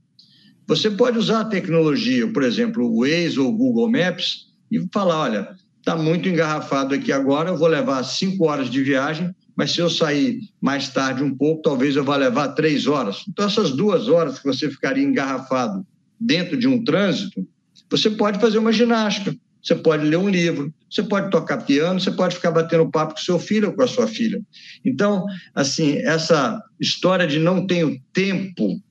Você 0.65 0.89
pode 0.89 1.17
usar 1.17 1.41
a 1.41 1.45
tecnologia, 1.45 2.27
por 2.31 2.43
exemplo, 2.43 2.85
o 2.85 3.01
Waze 3.01 3.39
ou 3.39 3.49
o 3.49 3.57
Google 3.57 3.89
Maps, 3.89 4.47
e 4.71 4.85
falar: 4.91 5.21
olha, 5.21 5.49
está 5.77 5.95
muito 5.95 6.27
engarrafado 6.27 6.93
aqui 6.93 7.11
agora, 7.11 7.51
eu 7.51 7.57
vou 7.57 7.67
levar 7.67 8.03
cinco 8.03 8.45
horas 8.45 8.69
de 8.69 8.83
viagem, 8.83 9.33
mas 9.55 9.71
se 9.71 9.79
eu 9.79 9.89
sair 9.89 10.39
mais 10.59 10.89
tarde 10.89 11.23
um 11.23 11.35
pouco, 11.35 11.61
talvez 11.61 11.95
eu 11.95 12.03
vá 12.03 12.17
levar 12.17 12.49
três 12.49 12.87
horas. 12.87 13.23
Então, 13.29 13.45
essas 13.45 13.71
duas 13.71 14.09
horas 14.09 14.39
que 14.39 14.45
você 14.45 14.69
ficaria 14.69 15.03
engarrafado 15.03 15.85
dentro 16.19 16.57
de 16.57 16.67
um 16.67 16.83
trânsito, 16.83 17.47
você 17.89 18.09
pode 18.09 18.39
fazer 18.39 18.57
uma 18.57 18.71
ginástica 18.71 19.35
você 19.67 19.75
pode 19.75 20.05
ler 20.05 20.15
um 20.15 20.29
livro, 20.29 20.73
você 20.89 21.03
pode 21.03 21.29
tocar 21.29 21.57
piano, 21.57 21.99
você 21.99 22.09
pode 22.09 22.35
ficar 22.35 22.51
batendo 22.51 22.89
papo 22.89 23.15
com 23.15 23.19
seu 23.19 23.37
filho 23.37 23.67
ou 23.67 23.73
com 23.73 23.81
a 23.81 23.87
sua 23.87 24.07
filha. 24.07 24.41
Então, 24.85 25.25
assim, 25.53 25.97
essa 25.97 26.63
história 26.79 27.27
de 27.27 27.37
não 27.37 27.67
tenho 27.67 27.99
tempo, 28.13 28.81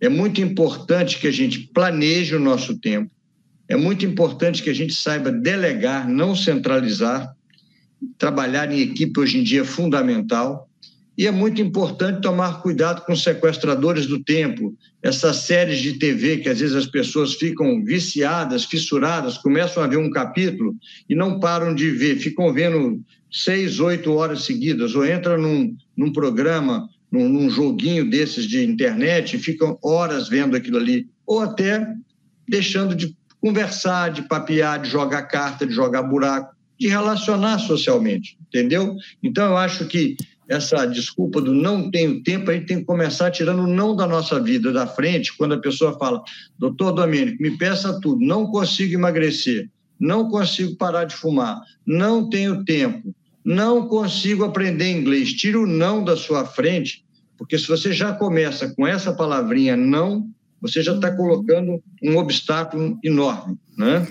é 0.00 0.08
muito 0.08 0.40
importante 0.40 1.20
que 1.20 1.28
a 1.28 1.30
gente 1.30 1.70
planeje 1.72 2.34
o 2.34 2.40
nosso 2.40 2.80
tempo, 2.80 3.08
é 3.68 3.76
muito 3.76 4.04
importante 4.04 4.60
que 4.60 4.70
a 4.70 4.74
gente 4.74 4.92
saiba 4.92 5.30
delegar, 5.30 6.08
não 6.08 6.34
centralizar. 6.34 7.32
Trabalhar 8.18 8.70
em 8.70 8.80
equipe 8.80 9.18
hoje 9.18 9.38
em 9.38 9.42
dia 9.42 9.62
é 9.62 9.64
fundamental. 9.64 10.68
E 11.16 11.26
é 11.26 11.30
muito 11.30 11.62
importante 11.62 12.20
tomar 12.20 12.60
cuidado 12.60 13.04
com 13.04 13.12
os 13.12 13.22
sequestradores 13.22 14.06
do 14.06 14.22
tempo, 14.22 14.76
essas 15.00 15.36
séries 15.36 15.78
de 15.78 15.94
TV 15.94 16.38
que 16.38 16.48
às 16.48 16.58
vezes 16.58 16.74
as 16.74 16.86
pessoas 16.86 17.34
ficam 17.34 17.84
viciadas, 17.84 18.64
fissuradas, 18.64 19.38
começam 19.38 19.82
a 19.82 19.86
ver 19.86 19.96
um 19.96 20.10
capítulo 20.10 20.74
e 21.08 21.14
não 21.14 21.38
param 21.38 21.74
de 21.74 21.90
ver, 21.90 22.16
ficam 22.16 22.52
vendo 22.52 23.00
seis, 23.30 23.78
oito 23.80 24.12
horas 24.12 24.44
seguidas, 24.44 24.94
ou 24.94 25.06
entram 25.06 25.40
num, 25.40 25.76
num 25.96 26.12
programa, 26.12 26.88
num, 27.10 27.28
num 27.28 27.50
joguinho 27.50 28.08
desses 28.08 28.46
de 28.46 28.64
internet 28.64 29.36
e 29.36 29.38
ficam 29.38 29.78
horas 29.82 30.28
vendo 30.28 30.56
aquilo 30.56 30.78
ali, 30.78 31.06
ou 31.26 31.40
até 31.40 31.86
deixando 32.48 32.94
de 32.94 33.16
conversar, 33.40 34.10
de 34.10 34.22
papear, 34.22 34.80
de 34.80 34.88
jogar 34.88 35.22
carta, 35.22 35.66
de 35.66 35.72
jogar 35.72 36.02
buraco, 36.02 36.54
de 36.78 36.88
relacionar 36.88 37.58
socialmente, 37.58 38.36
entendeu? 38.48 38.96
Então, 39.22 39.50
eu 39.50 39.56
acho 39.56 39.86
que 39.86 40.16
essa 40.48 40.84
desculpa 40.86 41.40
do 41.40 41.54
não 41.54 41.90
tenho 41.90 42.22
tempo, 42.22 42.50
a 42.50 42.54
gente 42.54 42.66
tem 42.66 42.78
que 42.78 42.84
começar 42.84 43.30
tirando 43.30 43.60
o 43.60 43.66
não 43.66 43.96
da 43.96 44.06
nossa 44.06 44.40
vida 44.40 44.72
da 44.72 44.86
frente, 44.86 45.36
quando 45.36 45.54
a 45.54 45.60
pessoa 45.60 45.98
fala, 45.98 46.22
doutor 46.58 46.92
Domênico, 46.92 47.42
me 47.42 47.56
peça 47.56 47.98
tudo, 48.00 48.24
não 48.24 48.46
consigo 48.46 48.94
emagrecer, 48.94 49.70
não 49.98 50.28
consigo 50.28 50.76
parar 50.76 51.04
de 51.04 51.14
fumar, 51.14 51.60
não 51.86 52.28
tenho 52.28 52.64
tempo, 52.64 53.14
não 53.44 53.88
consigo 53.88 54.44
aprender 54.44 54.90
inglês. 54.90 55.32
Tira 55.32 55.60
o 55.60 55.66
não 55.66 56.04
da 56.04 56.16
sua 56.16 56.44
frente, 56.44 57.04
porque 57.36 57.58
se 57.58 57.68
você 57.68 57.92
já 57.92 58.12
começa 58.12 58.74
com 58.74 58.86
essa 58.86 59.12
palavrinha 59.12 59.76
não, 59.76 60.28
você 60.60 60.82
já 60.82 60.94
está 60.94 61.14
colocando 61.14 61.82
um 62.02 62.16
obstáculo 62.16 62.98
enorme, 63.04 63.58
né? 63.76 64.06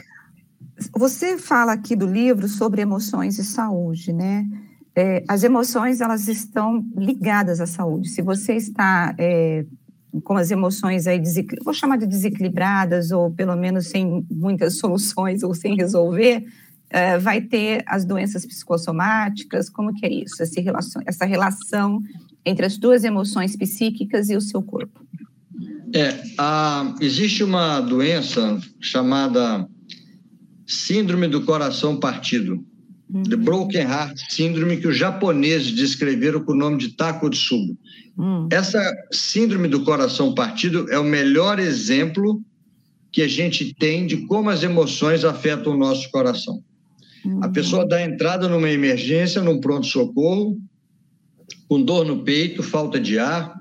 Você 0.96 1.38
fala 1.38 1.74
aqui 1.74 1.96
do 1.96 2.06
livro 2.06 2.48
sobre 2.48 2.82
emoções 2.82 3.38
e 3.38 3.44
saúde, 3.44 4.12
né? 4.12 4.48
É, 4.96 5.24
as 5.28 5.44
emoções 5.44 6.02
elas 6.02 6.28
estão 6.28 6.86
ligadas 6.96 7.60
à 7.60 7.66
saúde. 7.66 8.10
Se 8.10 8.22
você 8.22 8.54
está 8.54 9.16
é, 9.18 9.66
com 10.24 10.38
as 10.38 10.52
emoções 10.52 11.08
aí, 11.08 11.22
vou 11.64 11.74
chamar 11.74 11.98
de 11.98 12.06
desequilibradas 12.06 13.12
ou 13.12 13.32
pelo 13.32 13.56
menos 13.56 13.88
sem 13.88 14.26
muitas 14.30 14.78
soluções 14.80 15.42
ou 15.44 15.54
sem 15.54 15.76
resolver, 15.76 16.46
é, 16.90 17.18
vai 17.18 17.42
ter 17.42 17.84
as 17.88 18.06
doenças 18.06 18.46
psicossomáticas. 18.46 19.70
Como 19.70 19.94
que 19.94 20.06
é 20.06 20.14
isso? 20.14 20.42
Essa 20.42 20.62
relação, 20.62 21.02
essa 21.08 21.26
relação 21.26 22.00
entre 22.46 22.66
as 22.66 22.78
duas 22.78 23.04
emoções 23.04 23.56
psíquicas 23.56 24.30
e 24.30 24.36
o 24.36 24.42
seu 24.42 24.62
corpo. 24.62 25.04
É, 25.96 26.24
a, 26.38 26.94
existe 27.02 27.44
uma 27.44 27.80
doença 27.82 28.60
chamada 28.80 29.68
síndrome 30.68 31.28
do 31.28 31.46
coração 31.46 32.00
partido 32.00 32.64
The 33.30 33.36
Broken 33.36 33.82
Heart 33.82 34.18
Syndrome, 34.30 34.78
que 34.78 34.88
os 34.88 34.98
japoneses 34.98 35.72
descreveram 35.72 36.44
com 36.44 36.54
o 36.54 36.56
nome 36.56 36.78
de 36.78 36.90
Takotsubo. 36.90 37.78
Hum. 38.18 38.48
Essa 38.52 38.82
síndrome 39.12 39.68
do 39.68 39.84
coração 39.84 40.34
partido 40.34 40.92
é 40.92 40.98
o 40.98 41.04
melhor 41.04 41.60
exemplo 41.60 42.42
que 43.12 43.22
a 43.22 43.28
gente 43.28 43.74
tem 43.76 44.08
de 44.08 44.26
como 44.26 44.50
as 44.50 44.64
emoções 44.64 45.24
afetam 45.24 45.74
o 45.74 45.78
nosso 45.78 46.10
coração. 46.10 46.64
A 47.42 47.48
pessoa 47.48 47.88
dá 47.88 48.04
entrada 48.04 48.50
numa 48.50 48.70
emergência, 48.70 49.42
num 49.42 49.62
pronto-socorro, 49.62 50.60
com 51.70 51.82
dor 51.82 52.06
no 52.06 52.24
peito, 52.24 52.62
falta 52.62 53.00
de 53.00 53.18
ar, 53.18 53.54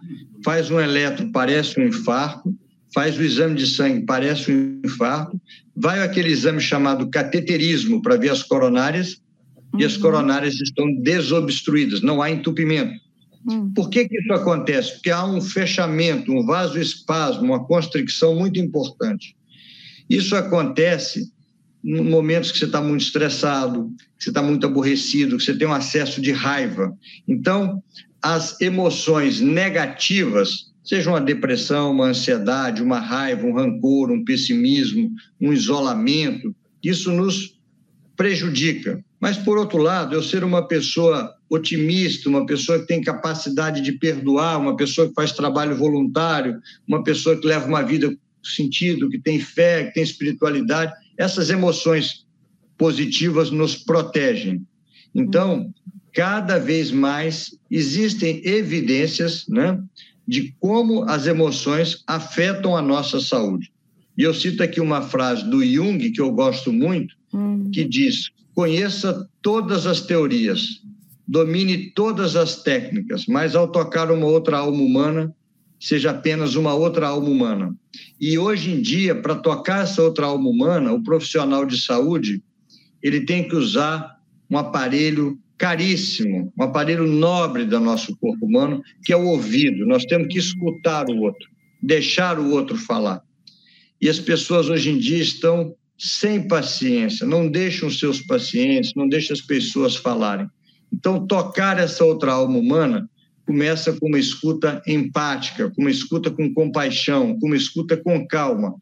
faz 0.44 0.70
um 0.70 0.80
eletro, 0.80 1.30
parece 1.30 1.78
um 1.78 1.86
infarto, 1.86 2.54
faz 2.92 3.16
o 3.16 3.22
exame 3.22 3.54
de 3.54 3.66
sangue, 3.66 4.04
parece 4.04 4.50
um 4.50 4.80
infarto, 4.84 5.40
vai 5.76 6.02
aquele 6.02 6.30
exame 6.30 6.60
chamado 6.60 7.08
cateterismo 7.08 8.02
para 8.02 8.16
ver 8.16 8.30
as 8.30 8.42
coronárias, 8.42 9.20
uhum. 9.72 9.80
e 9.80 9.84
as 9.84 9.96
uhum. 9.96 10.02
coronárias 10.02 10.60
estão 10.60 10.92
desobstruídas, 11.02 12.00
não 12.02 12.20
há 12.22 12.30
entupimento. 12.30 13.00
Uhum. 13.48 13.72
Por 13.72 13.90
que, 13.90 14.08
que 14.08 14.18
isso 14.18 14.32
acontece? 14.32 14.94
Porque 14.94 15.10
há 15.10 15.24
um 15.24 15.40
fechamento, 15.40 16.32
um 16.32 16.44
vasoespasmo, 16.46 17.44
uma 17.44 17.64
constricção 17.64 18.34
muito 18.34 18.60
importante. 18.60 19.36
Isso 20.08 20.36
acontece 20.36 21.30
em 21.84 22.00
momentos 22.00 22.52
que 22.52 22.58
você 22.58 22.66
está 22.66 22.80
muito 22.80 23.00
estressado, 23.00 23.92
que 24.16 24.24
você 24.24 24.30
está 24.30 24.42
muito 24.42 24.66
aborrecido, 24.66 25.36
que 25.36 25.42
você 25.42 25.56
tem 25.56 25.66
um 25.66 25.72
acesso 25.72 26.20
de 26.20 26.30
raiva. 26.30 26.96
Então, 27.26 27.82
as 28.22 28.60
emoções 28.60 29.40
negativas 29.40 30.72
seja 30.84 31.10
uma 31.10 31.20
depressão, 31.20 31.92
uma 31.92 32.06
ansiedade, 32.06 32.82
uma 32.82 33.00
raiva, 33.00 33.46
um 33.46 33.54
rancor, 33.54 34.10
um 34.10 34.24
pessimismo, 34.24 35.10
um 35.40 35.52
isolamento, 35.52 36.54
isso 36.82 37.10
nos 37.12 37.58
prejudica. 38.16 39.04
Mas, 39.22 39.36
por 39.36 39.56
outro 39.56 39.78
lado, 39.78 40.16
eu 40.16 40.22
ser 40.22 40.42
uma 40.42 40.66
pessoa 40.66 41.32
otimista, 41.48 42.28
uma 42.28 42.44
pessoa 42.44 42.80
que 42.80 42.88
tem 42.88 43.00
capacidade 43.00 43.80
de 43.80 43.92
perdoar, 43.92 44.58
uma 44.58 44.74
pessoa 44.74 45.06
que 45.06 45.14
faz 45.14 45.30
trabalho 45.30 45.76
voluntário, 45.76 46.60
uma 46.88 47.04
pessoa 47.04 47.38
que 47.38 47.46
leva 47.46 47.68
uma 47.68 47.84
vida 47.84 48.10
com 48.10 48.16
sentido, 48.42 49.08
que 49.08 49.20
tem 49.20 49.38
fé, 49.38 49.84
que 49.84 49.94
tem 49.94 50.02
espiritualidade, 50.02 50.92
essas 51.16 51.50
emoções 51.50 52.26
positivas 52.76 53.52
nos 53.52 53.76
protegem. 53.76 54.66
Então, 55.14 55.72
cada 56.12 56.58
vez 56.58 56.90
mais 56.90 57.56
existem 57.70 58.42
evidências, 58.44 59.46
né? 59.48 59.80
de 60.26 60.52
como 60.58 61.04
as 61.04 61.28
emoções 61.28 62.02
afetam 62.08 62.76
a 62.76 62.82
nossa 62.82 63.20
saúde. 63.20 63.70
E 64.18 64.24
eu 64.24 64.34
cito 64.34 64.64
aqui 64.64 64.80
uma 64.80 65.00
frase 65.00 65.48
do 65.48 65.64
Jung, 65.64 66.10
que 66.10 66.20
eu 66.20 66.32
gosto 66.32 66.72
muito, 66.72 67.14
hum. 67.32 67.70
que 67.72 67.84
diz: 67.84 68.30
conheça 68.54 69.28
todas 69.40 69.86
as 69.86 70.00
teorias, 70.00 70.82
domine 71.26 71.90
todas 71.90 72.36
as 72.36 72.62
técnicas, 72.62 73.26
mas 73.26 73.54
ao 73.54 73.68
tocar 73.68 74.10
uma 74.10 74.26
outra 74.26 74.58
alma 74.58 74.82
humana, 74.82 75.34
seja 75.80 76.10
apenas 76.10 76.54
uma 76.54 76.74
outra 76.74 77.08
alma 77.08 77.28
humana. 77.28 77.74
E 78.20 78.38
hoje 78.38 78.70
em 78.70 78.80
dia, 78.80 79.14
para 79.14 79.34
tocar 79.34 79.84
essa 79.84 80.02
outra 80.02 80.26
alma 80.26 80.48
humana, 80.48 80.92
o 80.92 81.02
profissional 81.02 81.64
de 81.64 81.80
saúde, 81.80 82.42
ele 83.02 83.22
tem 83.22 83.48
que 83.48 83.56
usar 83.56 84.16
um 84.48 84.56
aparelho 84.56 85.38
caríssimo, 85.58 86.52
um 86.58 86.62
aparelho 86.62 87.06
nobre 87.06 87.64
do 87.64 87.80
nosso 87.80 88.16
corpo 88.16 88.46
humano, 88.46 88.82
que 89.04 89.12
é 89.12 89.16
o 89.16 89.26
ouvido. 89.26 89.86
Nós 89.86 90.04
temos 90.04 90.28
que 90.28 90.38
escutar 90.38 91.08
o 91.08 91.20
outro, 91.20 91.48
deixar 91.82 92.38
o 92.38 92.50
outro 92.50 92.76
falar. 92.76 93.22
E 94.00 94.08
as 94.08 94.18
pessoas 94.18 94.68
hoje 94.68 94.90
em 94.90 94.98
dia 94.98 95.22
estão 95.22 95.74
sem 95.98 96.46
paciência, 96.46 97.26
não 97.26 97.48
deixam 97.48 97.90
seus 97.90 98.20
pacientes, 98.20 98.92
não 98.96 99.08
deixam 99.08 99.34
as 99.34 99.40
pessoas 99.40 99.96
falarem. 99.96 100.46
Então, 100.92 101.26
tocar 101.26 101.78
essa 101.78 102.04
outra 102.04 102.32
alma 102.32 102.58
humana 102.58 103.08
começa 103.46 103.92
com 103.92 104.08
uma 104.08 104.18
escuta 104.18 104.82
empática, 104.86 105.70
com 105.70 105.82
uma 105.82 105.90
escuta 105.90 106.30
com 106.30 106.52
compaixão, 106.52 107.38
com 107.38 107.46
uma 107.46 107.56
escuta 107.56 107.96
com 107.96 108.26
calma. 108.26 108.74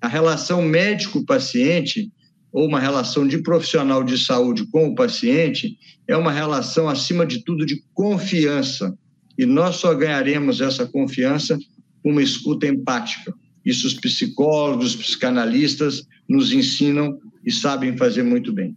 A 0.00 0.08
relação 0.08 0.62
médico-paciente 0.62 2.10
ou 2.52 2.66
uma 2.66 2.80
relação 2.80 3.26
de 3.26 3.38
profissional 3.38 4.02
de 4.02 4.16
saúde 4.16 4.66
com 4.70 4.88
o 4.88 4.94
paciente 4.94 5.76
é 6.06 6.16
uma 6.16 6.32
relação, 6.32 6.88
acima 6.88 7.26
de 7.26 7.44
tudo, 7.44 7.66
de 7.66 7.82
confiança. 7.92 8.96
E 9.36 9.44
nós 9.44 9.76
só 9.76 9.94
ganharemos 9.94 10.60
essa 10.60 10.86
confiança 10.86 11.58
com 12.02 12.10
uma 12.10 12.22
escuta 12.22 12.66
empática. 12.66 13.32
Isso 13.64 13.86
os 13.86 13.94
psicólogos, 13.94 14.94
os 14.94 14.96
psicanalistas 14.96 16.06
nos 16.28 16.52
ensinam 16.52 17.18
e 17.44 17.50
sabem 17.50 17.96
fazer 17.96 18.22
muito 18.22 18.52
bem. 18.52 18.76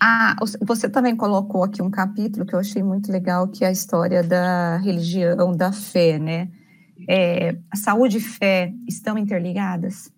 Ah, 0.00 0.36
você 0.62 0.88
também 0.88 1.16
colocou 1.16 1.64
aqui 1.64 1.82
um 1.82 1.90
capítulo 1.90 2.46
que 2.46 2.54
eu 2.54 2.60
achei 2.60 2.82
muito 2.82 3.10
legal, 3.10 3.48
que 3.48 3.64
é 3.64 3.68
a 3.68 3.72
história 3.72 4.22
da 4.22 4.76
religião, 4.76 5.56
da 5.56 5.72
fé, 5.72 6.18
né? 6.18 6.48
É, 7.08 7.56
a 7.70 7.76
saúde 7.76 8.18
e 8.18 8.20
fé 8.20 8.72
estão 8.86 9.18
interligadas? 9.18 10.12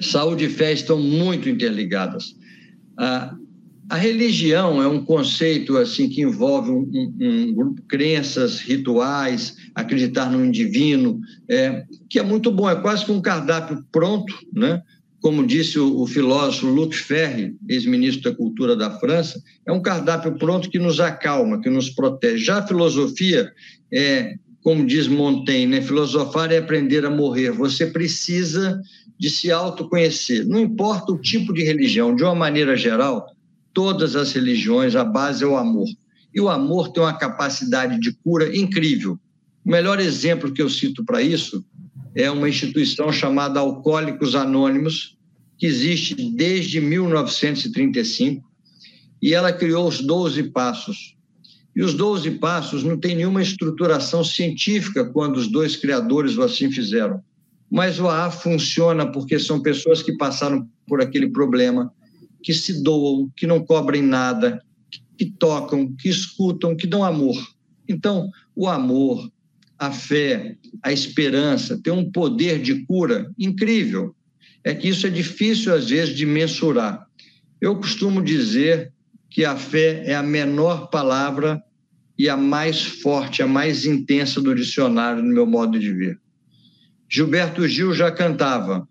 saúde 0.00 0.46
e 0.46 0.48
fé 0.48 0.72
estão 0.72 0.98
muito 0.98 1.48
interligadas. 1.48 2.34
A, 2.96 3.34
a 3.88 3.96
religião 3.96 4.82
é 4.82 4.86
um 4.86 5.04
conceito 5.04 5.76
assim 5.76 6.08
que 6.08 6.22
envolve 6.22 6.70
um, 6.70 6.90
um, 7.20 7.62
um 7.62 7.74
crenças, 7.88 8.60
rituais, 8.60 9.56
acreditar 9.74 10.30
no 10.30 10.50
divino, 10.50 11.20
é, 11.48 11.84
que 12.08 12.18
é 12.18 12.22
muito 12.22 12.50
bom, 12.50 12.68
é 12.68 12.76
quase 12.76 13.04
que 13.04 13.12
um 13.12 13.20
cardápio 13.20 13.84
pronto, 13.92 14.34
né? 14.52 14.82
Como 15.20 15.46
disse 15.46 15.78
o, 15.78 16.06
filósofo 16.06 16.66
Luc 16.66 16.94
Ferry, 16.94 17.54
ex-ministro 17.68 18.30
da 18.30 18.36
Cultura 18.36 18.74
da 18.74 18.90
França, 18.98 19.42
é 19.66 19.72
um 19.72 19.82
cardápio 19.82 20.38
pronto 20.38 20.70
que 20.70 20.78
nos 20.78 20.98
acalma, 20.98 21.60
que 21.60 21.68
nos 21.68 21.90
protege. 21.90 22.44
Já 22.44 22.58
a 22.58 22.66
filosofia 22.66 23.52
é, 23.92 24.34
como 24.62 24.86
diz 24.86 25.08
Montaigne, 25.08 25.66
né? 25.66 25.82
filosofar 25.82 26.52
é 26.52 26.58
aprender 26.58 27.04
a 27.04 27.10
morrer. 27.10 27.50
Você 27.50 27.86
precisa 27.86 28.80
de 29.18 29.28
se 29.28 29.50
autoconhecer. 29.50 30.46
Não 30.46 30.58
importa 30.58 31.12
o 31.12 31.18
tipo 31.18 31.52
de 31.52 31.62
religião, 31.62 32.14
de 32.14 32.22
uma 32.22 32.34
maneira 32.34 32.76
geral, 32.76 33.26
todas 33.72 34.16
as 34.16 34.32
religiões, 34.32 34.96
a 34.96 35.04
base 35.04 35.44
é 35.44 35.46
o 35.46 35.56
amor. 35.56 35.88
E 36.34 36.40
o 36.40 36.48
amor 36.48 36.92
tem 36.92 37.02
uma 37.02 37.16
capacidade 37.16 37.98
de 37.98 38.12
cura 38.12 38.56
incrível. 38.56 39.18
O 39.64 39.70
melhor 39.70 40.00
exemplo 40.00 40.52
que 40.52 40.62
eu 40.62 40.70
cito 40.70 41.04
para 41.04 41.20
isso 41.20 41.64
é 42.14 42.30
uma 42.30 42.48
instituição 42.48 43.12
chamada 43.12 43.60
Alcoólicos 43.60 44.34
Anônimos, 44.34 45.16
que 45.58 45.66
existe 45.66 46.14
desde 46.14 46.80
1935, 46.80 48.48
e 49.22 49.34
ela 49.34 49.52
criou 49.52 49.86
os 49.86 50.00
12 50.00 50.44
passos. 50.44 51.16
E 51.76 51.82
os 51.82 51.94
12 51.94 52.32
passos 52.32 52.82
não 52.82 52.98
tem 52.98 53.14
nenhuma 53.14 53.42
estruturação 53.42 54.24
científica 54.24 55.04
quando 55.04 55.36
os 55.36 55.46
dois 55.46 55.76
criadores 55.76 56.36
o 56.36 56.42
assim 56.42 56.70
fizeram 56.70 57.22
mas 57.70 58.00
o 58.00 58.08
AA 58.08 58.30
funciona 58.30 59.10
porque 59.10 59.38
são 59.38 59.62
pessoas 59.62 60.02
que 60.02 60.16
passaram 60.16 60.68
por 60.88 61.00
aquele 61.00 61.28
problema, 61.28 61.94
que 62.42 62.52
se 62.52 62.82
doam, 62.82 63.30
que 63.36 63.46
não 63.46 63.64
cobrem 63.64 64.02
nada, 64.02 64.60
que 65.16 65.26
tocam, 65.26 65.94
que 65.94 66.08
escutam, 66.08 66.74
que 66.74 66.86
dão 66.86 67.04
amor. 67.04 67.36
Então, 67.88 68.28
o 68.56 68.66
amor, 68.66 69.30
a 69.80 69.90
fé, 69.90 70.56
a 70.82 70.92
esperança 70.92 71.80
tem 71.82 71.90
um 71.90 72.12
poder 72.12 72.60
de 72.60 72.84
cura 72.84 73.32
incrível. 73.38 74.14
É 74.62 74.74
que 74.74 74.86
isso 74.86 75.06
é 75.06 75.10
difícil, 75.10 75.74
às 75.74 75.88
vezes, 75.88 76.14
de 76.14 76.26
mensurar. 76.26 77.06
Eu 77.58 77.74
costumo 77.76 78.22
dizer 78.22 78.92
que 79.30 79.42
a 79.42 79.56
fé 79.56 80.02
é 80.04 80.14
a 80.14 80.22
menor 80.22 80.90
palavra 80.90 81.62
e 82.18 82.28
a 82.28 82.36
mais 82.36 82.82
forte, 82.84 83.42
a 83.42 83.46
mais 83.46 83.86
intensa 83.86 84.38
do 84.38 84.54
dicionário, 84.54 85.22
no 85.22 85.32
meu 85.32 85.46
modo 85.46 85.78
de 85.78 85.90
ver. 85.90 86.20
Gilberto 87.08 87.66
Gil 87.66 87.94
já 87.94 88.10
cantava. 88.10 88.86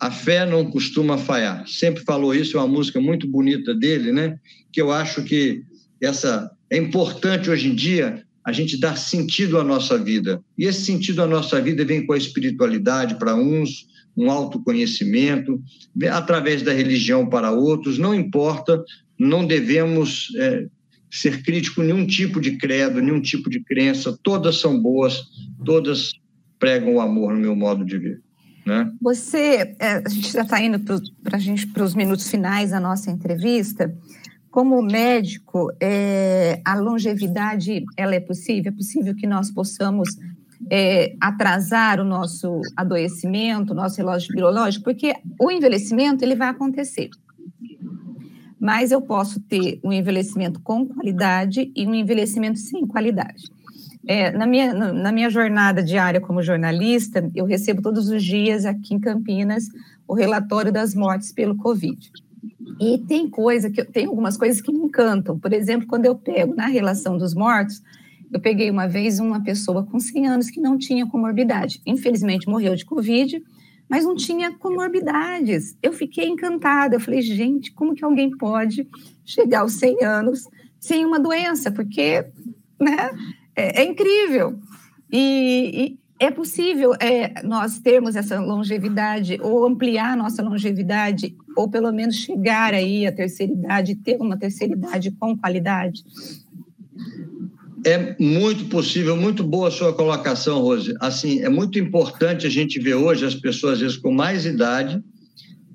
A 0.00 0.10
fé 0.10 0.44
não 0.44 0.68
costuma 0.68 1.16
falhar. 1.16 1.68
Sempre 1.68 2.02
falou 2.02 2.34
isso, 2.34 2.56
é 2.56 2.60
uma 2.60 2.66
música 2.66 3.00
muito 3.00 3.28
bonita 3.28 3.72
dele, 3.72 4.10
né? 4.10 4.40
Que 4.72 4.82
eu 4.82 4.90
acho 4.90 5.22
que 5.22 5.62
essa 6.02 6.50
é 6.68 6.76
importante 6.76 7.48
hoje 7.48 7.68
em 7.68 7.74
dia 7.76 8.25
a 8.46 8.52
gente 8.52 8.78
dar 8.78 8.96
sentido 8.96 9.58
à 9.58 9.64
nossa 9.64 9.98
vida. 9.98 10.40
E 10.56 10.66
esse 10.66 10.82
sentido 10.82 11.20
à 11.20 11.26
nossa 11.26 11.60
vida 11.60 11.84
vem 11.84 12.06
com 12.06 12.12
a 12.12 12.16
espiritualidade 12.16 13.16
para 13.16 13.34
uns, 13.34 13.88
um 14.16 14.30
autoconhecimento, 14.30 15.60
através 16.12 16.62
da 16.62 16.72
religião 16.72 17.28
para 17.28 17.50
outros, 17.50 17.98
não 17.98 18.14
importa, 18.14 18.84
não 19.18 19.44
devemos 19.44 20.28
é, 20.36 20.66
ser 21.10 21.42
críticos 21.42 21.84
nenhum 21.84 22.06
tipo 22.06 22.40
de 22.40 22.52
credo, 22.56 23.02
nenhum 23.02 23.20
tipo 23.20 23.50
de 23.50 23.58
crença, 23.58 24.16
todas 24.22 24.60
são 24.60 24.80
boas, 24.80 25.24
todas 25.64 26.12
pregam 26.56 26.94
o 26.94 27.00
amor 27.00 27.34
no 27.34 27.40
meu 27.40 27.56
modo 27.56 27.84
de 27.84 27.98
ver. 27.98 28.22
Né? 28.64 28.90
Você, 29.02 29.74
é, 29.80 30.02
a 30.04 30.08
gente 30.08 30.32
já 30.32 30.42
está 30.42 30.60
indo 30.60 30.78
para 30.82 31.84
os 31.84 31.94
minutos 31.96 32.30
finais 32.30 32.70
da 32.70 32.78
nossa 32.78 33.10
entrevista. 33.10 33.92
Como 34.56 34.80
médico, 34.80 35.70
é, 35.78 36.62
a 36.64 36.76
longevidade 36.76 37.84
ela 37.94 38.14
é 38.14 38.20
possível? 38.20 38.72
É 38.72 38.74
possível 38.74 39.14
que 39.14 39.26
nós 39.26 39.50
possamos 39.50 40.16
é, 40.70 41.14
atrasar 41.20 42.00
o 42.00 42.04
nosso 42.04 42.62
adoecimento, 42.74 43.74
o 43.74 43.76
nosso 43.76 43.98
relógio 43.98 44.34
biológico, 44.34 44.82
porque 44.82 45.12
o 45.38 45.50
envelhecimento 45.50 46.24
ele 46.24 46.34
vai 46.34 46.48
acontecer. 46.48 47.10
Mas 48.58 48.92
eu 48.92 49.02
posso 49.02 49.40
ter 49.40 49.78
um 49.84 49.92
envelhecimento 49.92 50.58
com 50.60 50.86
qualidade 50.86 51.70
e 51.76 51.86
um 51.86 51.94
envelhecimento 51.94 52.58
sem 52.58 52.86
qualidade. 52.86 53.50
É, 54.06 54.30
na, 54.30 54.46
minha, 54.46 54.72
na 54.72 55.12
minha 55.12 55.28
jornada 55.28 55.82
diária 55.82 56.18
como 56.18 56.42
jornalista, 56.42 57.30
eu 57.34 57.44
recebo 57.44 57.82
todos 57.82 58.08
os 58.08 58.24
dias 58.24 58.64
aqui 58.64 58.94
em 58.94 58.98
Campinas 58.98 59.66
o 60.08 60.14
relatório 60.14 60.72
das 60.72 60.94
mortes 60.94 61.30
pelo 61.30 61.58
Covid. 61.58 62.10
E 62.80 62.98
tem 62.98 63.28
coisa 63.28 63.70
que 63.70 63.84
tem 63.84 64.06
algumas 64.06 64.36
coisas 64.36 64.60
que 64.60 64.72
me 64.72 64.78
encantam. 64.80 65.38
Por 65.38 65.52
exemplo, 65.52 65.86
quando 65.86 66.06
eu 66.06 66.14
pego 66.14 66.54
na 66.54 66.66
relação 66.66 67.16
dos 67.16 67.34
mortos, 67.34 67.82
eu 68.32 68.40
peguei 68.40 68.70
uma 68.70 68.86
vez 68.88 69.20
uma 69.20 69.42
pessoa 69.42 69.84
com 69.84 70.00
100 70.00 70.26
anos 70.26 70.50
que 70.50 70.60
não 70.60 70.76
tinha 70.76 71.06
comorbidade. 71.06 71.80
Infelizmente 71.86 72.48
morreu 72.48 72.74
de 72.74 72.84
Covid, 72.84 73.42
mas 73.88 74.04
não 74.04 74.16
tinha 74.16 74.52
comorbidades. 74.52 75.76
Eu 75.82 75.92
fiquei 75.92 76.26
encantada. 76.26 76.96
Eu 76.96 77.00
falei, 77.00 77.22
gente, 77.22 77.72
como 77.72 77.94
que 77.94 78.04
alguém 78.04 78.36
pode 78.36 78.86
chegar 79.24 79.60
aos 79.60 79.74
100 79.74 80.04
anos 80.04 80.48
sem 80.80 81.04
uma 81.04 81.20
doença? 81.20 81.70
Porque 81.70 82.26
né, 82.80 83.10
é, 83.54 83.82
é 83.82 83.84
incrível. 83.84 84.58
E, 85.10 85.98
é 86.18 86.30
possível 86.30 86.94
é, 87.00 87.42
nós 87.42 87.78
termos 87.78 88.16
essa 88.16 88.40
longevidade 88.40 89.38
ou 89.42 89.66
ampliar 89.66 90.16
nossa 90.16 90.42
longevidade 90.42 91.36
ou 91.54 91.68
pelo 91.70 91.92
menos 91.92 92.16
chegar 92.16 92.72
aí 92.72 93.06
à 93.06 93.12
terceira 93.12 93.52
idade, 93.52 93.94
ter 93.96 94.16
uma 94.20 94.36
terceira 94.36 94.72
idade 94.72 95.10
com 95.10 95.36
qualidade? 95.36 96.02
É 97.84 98.16
muito 98.18 98.64
possível, 98.66 99.16
muito 99.16 99.44
boa 99.44 99.68
a 99.68 99.70
sua 99.70 99.92
colocação, 99.92 100.60
Rose. 100.60 100.94
Assim, 101.00 101.40
é 101.42 101.48
muito 101.48 101.78
importante 101.78 102.46
a 102.46 102.50
gente 102.50 102.80
ver 102.80 102.94
hoje 102.94 103.24
as 103.24 103.34
pessoas, 103.34 103.74
às 103.74 103.80
vezes, 103.80 103.96
com 103.96 104.10
mais 104.10 104.44
idade, 104.44 105.00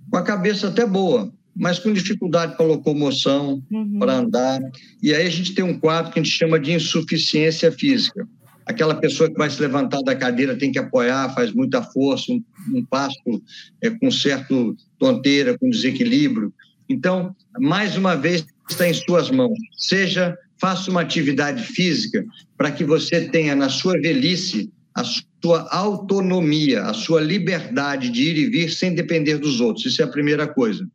com 0.09 0.17
a 0.17 0.23
cabeça 0.23 0.67
até 0.67 0.85
boa, 0.85 1.31
mas 1.55 1.79
com 1.79 1.93
dificuldade 1.93 2.57
para 2.57 2.65
locomoção, 2.65 3.63
uhum. 3.71 3.99
para 3.99 4.13
andar. 4.15 4.59
E 5.01 5.13
aí 5.13 5.25
a 5.25 5.29
gente 5.29 5.53
tem 5.53 5.63
um 5.63 5.79
quadro 5.79 6.11
que 6.11 6.19
a 6.19 6.23
gente 6.23 6.35
chama 6.35 6.59
de 6.59 6.73
insuficiência 6.73 7.71
física. 7.71 8.27
Aquela 8.65 8.95
pessoa 8.95 9.29
que 9.29 9.37
vai 9.37 9.49
se 9.49 9.61
levantar 9.61 10.01
da 10.01 10.15
cadeira 10.15 10.55
tem 10.55 10.71
que 10.71 10.79
apoiar, 10.79 11.33
faz 11.33 11.51
muita 11.51 11.81
força, 11.81 12.31
um, 12.31 12.43
um 12.73 12.85
passo 12.85 13.41
é, 13.81 13.89
com 13.89 14.11
certo 14.11 14.75
tonteira, 14.99 15.57
com 15.57 15.69
desequilíbrio. 15.69 16.53
Então, 16.87 17.35
mais 17.59 17.97
uma 17.97 18.15
vez, 18.15 18.45
está 18.69 18.87
em 18.87 18.93
suas 18.93 19.31
mãos. 19.31 19.57
Seja 19.77 20.37
faça 20.61 20.91
uma 20.91 21.01
atividade 21.01 21.63
física 21.63 22.23
para 22.55 22.69
que 22.69 22.83
você 22.83 23.27
tenha 23.29 23.55
na 23.55 23.67
sua 23.67 23.93
velhice 23.93 24.71
a 24.93 25.03
sua 25.03 25.67
autonomia, 25.71 26.83
a 26.83 26.93
sua 26.93 27.19
liberdade 27.19 28.09
de 28.09 28.23
ir 28.23 28.37
e 28.37 28.49
vir 28.49 28.69
sem 28.69 28.93
depender 28.93 29.39
dos 29.39 29.59
outros. 29.59 29.87
Isso 29.87 30.03
é 30.03 30.05
a 30.05 30.09
primeira 30.09 30.47
coisa. 30.47 30.87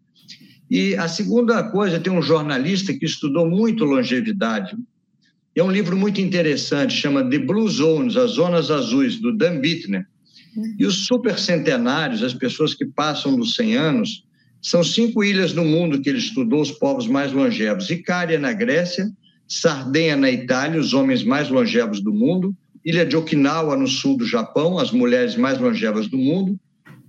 E 0.70 0.94
a 0.94 1.08
segunda 1.08 1.64
coisa, 1.64 1.98
tem 1.98 2.12
um 2.12 2.22
jornalista 2.22 2.92
que 2.92 3.04
estudou 3.04 3.48
muito 3.48 3.84
longevidade. 3.84 4.76
É 5.56 5.62
um 5.62 5.70
livro 5.70 5.96
muito 5.96 6.20
interessante, 6.20 6.92
chama 6.92 7.28
The 7.30 7.38
Blue 7.38 7.66
Zones, 7.66 8.14
as 8.14 8.32
Zonas 8.32 8.70
Azuis, 8.70 9.18
do 9.18 9.34
Dan 9.34 9.58
Bittner. 9.58 10.06
E 10.78 10.84
os 10.84 11.06
supercentenários, 11.06 12.22
as 12.22 12.34
pessoas 12.34 12.74
que 12.74 12.84
passam 12.84 13.36
dos 13.36 13.54
100 13.54 13.74
anos, 13.74 14.24
são 14.60 14.84
cinco 14.84 15.24
ilhas 15.24 15.54
no 15.54 15.64
mundo 15.64 16.02
que 16.02 16.10
ele 16.10 16.18
estudou 16.18 16.60
os 16.60 16.70
povos 16.70 17.06
mais 17.06 17.32
longevos. 17.32 17.88
Icária, 17.88 18.38
na 18.38 18.52
Grécia, 18.52 19.10
Sardenha, 19.48 20.14
na 20.14 20.30
Itália, 20.30 20.78
os 20.78 20.92
homens 20.92 21.24
mais 21.24 21.48
longevos 21.48 22.02
do 22.02 22.12
mundo, 22.12 22.54
Ilha 22.84 23.06
de 23.06 23.16
Okinawa, 23.16 23.76
no 23.76 23.88
sul 23.88 24.16
do 24.16 24.26
Japão, 24.26 24.78
as 24.78 24.92
mulheres 24.92 25.36
mais 25.36 25.58
longevas 25.58 26.06
do 26.06 26.18
mundo, 26.18 26.60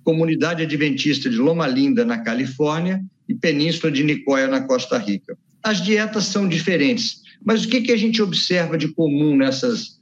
Comunidade 0.06 0.64
Adventista 0.64 1.30
de 1.30 1.36
Loma 1.36 1.68
Linda, 1.68 2.06
na 2.06 2.20
Califórnia, 2.20 3.04
e 3.28 3.36
Península 3.36 3.92
de 3.92 4.04
Nicoya, 4.04 4.48
na 4.48 4.62
Costa 4.62 4.98
Rica. 4.98 5.38
As 5.62 5.84
dietas 5.84 6.26
são 6.26 6.48
diferentes, 6.48 7.22
mas 7.43 7.63
o 7.63 7.69
que, 7.69 7.82
que 7.82 7.91
a 7.91 7.97
gente 7.97 8.21
observa 8.21 8.78
de 8.78 8.89
comum 8.89 9.36
nessas 9.36 10.00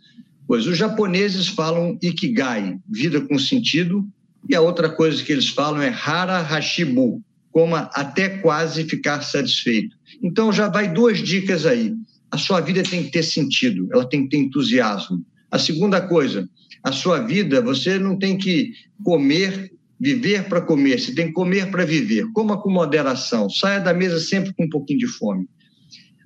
coisas? 0.48 0.68
Os 0.68 0.78
japoneses 0.78 1.48
falam 1.48 1.98
ikigai, 2.02 2.78
vida 2.90 3.22
com 3.22 3.38
sentido, 3.38 4.08
e 4.48 4.56
a 4.56 4.62
outra 4.62 4.90
coisa 4.90 5.24
que 5.24 5.32
eles 5.32 5.50
falam 5.50 5.82
é 5.82 5.90
hara 5.90 6.42
hashibu, 6.42 7.22
coma 7.52 7.90
até 7.94 8.30
quase 8.30 8.84
ficar 8.84 9.22
satisfeito. 9.22 9.96
Então 10.22 10.52
já 10.52 10.68
vai 10.68 10.92
duas 10.92 11.20
dicas 11.20 11.66
aí 11.66 11.94
a 12.36 12.38
sua 12.38 12.60
vida 12.60 12.84
tem 12.84 13.04
que 13.04 13.12
ter 13.12 13.24
sentido, 13.24 13.88
ela 13.94 14.08
tem 14.08 14.24
que 14.24 14.30
ter 14.30 14.38
entusiasmo. 14.38 15.26
A 15.50 15.58
segunda 15.58 16.02
coisa, 16.02 16.50
a 16.84 16.92
sua 16.92 17.20
vida, 17.20 17.62
você 17.62 17.98
não 17.98 18.18
tem 18.18 18.38
que 18.38 18.74
comer, 19.04 19.72
viver 19.98 20.44
para 20.50 20.60
comer, 20.60 21.00
você 21.00 21.16
tem 21.16 21.28
que 21.28 21.34
comer 21.34 21.72
para 21.72 21.86
viver. 21.86 22.26
Coma 22.34 22.62
com 22.62 22.70
moderação, 22.70 23.50
saia 23.50 23.80
da 23.80 23.94
mesa 23.94 24.20
sempre 24.20 24.54
com 24.54 24.66
um 24.66 24.70
pouquinho 24.70 25.00
de 25.00 25.08
fome. 25.08 25.48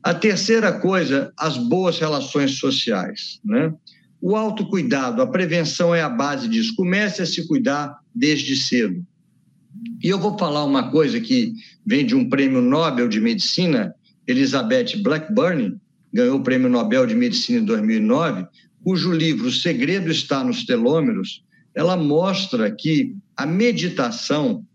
A 0.01 0.13
terceira 0.13 0.71
coisa, 0.71 1.31
as 1.37 1.57
boas 1.57 1.99
relações 1.99 2.57
sociais, 2.57 3.39
né? 3.43 3.73
O 4.21 4.35
autocuidado, 4.35 5.21
a 5.21 5.27
prevenção 5.27 5.95
é 5.95 6.01
a 6.01 6.09
base 6.09 6.47
disso. 6.47 6.75
Comece 6.75 7.21
a 7.21 7.25
se 7.25 7.47
cuidar 7.47 7.99
desde 8.13 8.55
cedo. 8.55 9.05
E 10.03 10.07
eu 10.07 10.19
vou 10.19 10.37
falar 10.37 10.65
uma 10.65 10.91
coisa 10.91 11.19
que 11.19 11.53
vem 11.85 12.05
de 12.05 12.15
um 12.15 12.29
prêmio 12.29 12.61
Nobel 12.61 13.07
de 13.07 13.19
Medicina, 13.21 13.93
Elizabeth 14.27 15.01
Blackburn, 15.01 15.79
ganhou 16.13 16.39
o 16.39 16.43
Prêmio 16.43 16.69
Nobel 16.69 17.05
de 17.05 17.15
Medicina 17.15 17.59
em 17.59 17.65
2009, 17.65 18.45
cujo 18.83 19.11
livro 19.11 19.47
O 19.47 19.51
Segredo 19.51 20.11
está 20.11 20.43
nos 20.43 20.65
Telômeros, 20.65 21.43
ela 21.75 21.95
mostra 21.95 22.71
que 22.71 23.15
a 23.37 23.45
meditação 23.45 24.65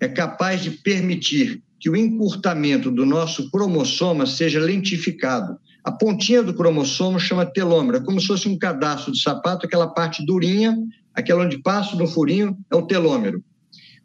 é 0.00 0.08
capaz 0.08 0.62
de 0.62 0.70
permitir 0.70 1.62
que 1.84 1.90
o 1.90 1.96
encurtamento 1.96 2.90
do 2.90 3.04
nosso 3.04 3.50
cromossoma 3.50 4.24
seja 4.24 4.58
lentificado. 4.58 5.58
A 5.84 5.92
pontinha 5.92 6.42
do 6.42 6.54
cromossomo 6.54 7.20
chama 7.20 7.44
telômero, 7.44 7.98
é 7.98 8.00
como 8.00 8.18
se 8.18 8.26
fosse 8.26 8.48
um 8.48 8.56
cadastro 8.56 9.12
de 9.12 9.20
sapato, 9.20 9.66
aquela 9.66 9.88
parte 9.88 10.24
durinha, 10.24 10.74
aquela 11.12 11.44
onde 11.44 11.58
passa 11.58 11.94
no 11.94 12.06
furinho, 12.06 12.56
é 12.72 12.74
o 12.74 12.86
telômero. 12.86 13.44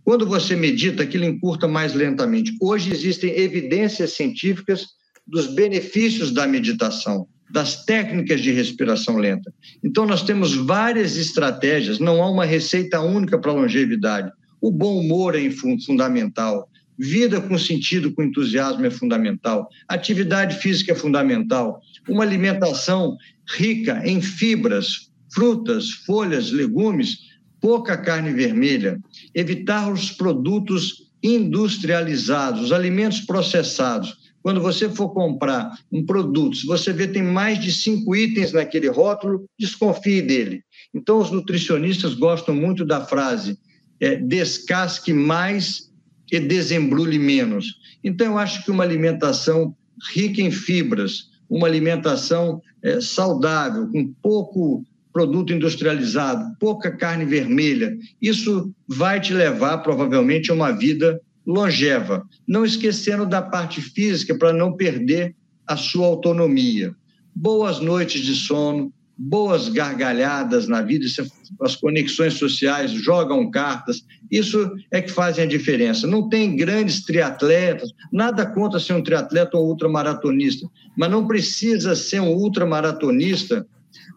Quando 0.03 0.27
você 0.27 0.57
medita, 0.57 1.03
aquilo 1.03 1.23
encurta 1.23 1.69
mais 1.69 1.93
lentamente. 1.93 2.51
Hoje 2.59 2.91
existem 2.91 3.29
evidências 3.39 4.11
científicas 4.11 4.85
dos 5.25 5.47
benefícios 5.47 6.33
da 6.33 6.45
meditação, 6.45 7.29
das 7.49 7.85
técnicas 7.85 8.41
de 8.41 8.51
respiração 8.51 9.15
lenta. 9.15 9.53
Então, 9.81 10.05
nós 10.05 10.21
temos 10.21 10.53
várias 10.53 11.15
estratégias, 11.15 11.97
não 11.97 12.21
há 12.21 12.29
uma 12.29 12.43
receita 12.43 12.99
única 12.99 13.39
para 13.39 13.51
a 13.51 13.55
longevidade. 13.55 14.29
O 14.59 14.69
bom 14.69 14.99
humor 14.99 15.33
é 15.33 15.49
fundamental, 15.85 16.67
vida 16.99 17.39
com 17.39 17.57
sentido, 17.57 18.11
com 18.11 18.23
entusiasmo 18.23 18.85
é 18.85 18.91
fundamental, 18.91 19.69
atividade 19.87 20.57
física 20.57 20.91
é 20.91 20.95
fundamental, 20.95 21.81
uma 22.07 22.23
alimentação 22.23 23.17
rica 23.55 24.01
em 24.05 24.21
fibras, 24.21 25.09
frutas, 25.33 25.89
folhas, 25.91 26.51
legumes, 26.51 27.29
pouca 27.61 27.97
carne 27.97 28.33
vermelha, 28.33 28.99
evitar 29.33 29.91
os 29.91 30.11
produtos 30.11 31.09
industrializados, 31.23 32.63
os 32.63 32.71
alimentos 32.71 33.21
processados. 33.21 34.17
Quando 34.41 34.61
você 34.61 34.89
for 34.89 35.09
comprar 35.09 35.77
um 35.91 36.05
produto, 36.05 36.57
se 36.57 36.65
você 36.65 36.93
vê 36.93 37.07
tem 37.07 37.23
mais 37.23 37.59
de 37.59 37.71
cinco 37.71 38.15
itens 38.15 38.53
naquele 38.53 38.87
rótulo, 38.87 39.45
desconfie 39.59 40.21
dele. 40.21 40.63
Então, 40.93 41.19
os 41.19 41.29
nutricionistas 41.29 42.13
gostam 42.13 42.55
muito 42.55 42.85
da 42.85 43.05
frase 43.05 43.57
é, 43.99 44.15
descasque 44.15 45.13
mais 45.13 45.88
e 46.31 46.39
desembrulhe 46.39 47.19
menos. 47.19 47.79
Então, 48.03 48.27
eu 48.27 48.37
acho 48.37 48.63
que 48.63 48.71
uma 48.71 48.83
alimentação 48.83 49.75
rica 50.13 50.41
em 50.41 50.51
fibras, 50.51 51.29
uma 51.49 51.67
alimentação 51.67 52.61
é, 52.83 53.01
saudável, 53.01 53.87
com 53.87 54.13
pouco 54.21 54.85
produto 55.11 55.51
industrializado, 55.51 56.55
pouca 56.59 56.91
carne 56.91 57.25
vermelha, 57.25 57.97
isso 58.21 58.71
vai 58.87 59.19
te 59.19 59.33
levar 59.33 59.79
provavelmente 59.79 60.51
a 60.51 60.53
uma 60.53 60.71
vida 60.71 61.19
longeva, 61.45 62.23
não 62.47 62.63
esquecendo 62.63 63.25
da 63.25 63.41
parte 63.41 63.81
física 63.81 64.37
para 64.37 64.53
não 64.53 64.73
perder 64.73 65.35
a 65.65 65.75
sua 65.75 66.05
autonomia. 66.05 66.95
Boas 67.33 67.79
noites 67.79 68.21
de 68.21 68.35
sono, 68.35 68.93
boas 69.21 69.67
gargalhadas 69.67 70.69
na 70.69 70.81
vida, 70.81 71.05
as 71.61 71.75
conexões 71.75 72.35
sociais 72.35 72.91
jogam 72.91 73.51
cartas, 73.51 74.05
isso 74.31 74.71
é 74.89 75.01
que 75.01 75.11
fazem 75.11 75.43
a 75.43 75.47
diferença. 75.47 76.07
Não 76.07 76.29
tem 76.29 76.55
grandes 76.55 77.03
triatletas, 77.03 77.91
nada 78.13 78.45
contra 78.45 78.79
ser 78.79 78.93
um 78.93 79.03
triatleta 79.03 79.57
ou 79.57 79.67
ultramaratonista, 79.67 80.65
mas 80.97 81.11
não 81.11 81.27
precisa 81.27 81.95
ser 81.95 82.21
um 82.21 82.29
ultramaratonista 82.29 83.67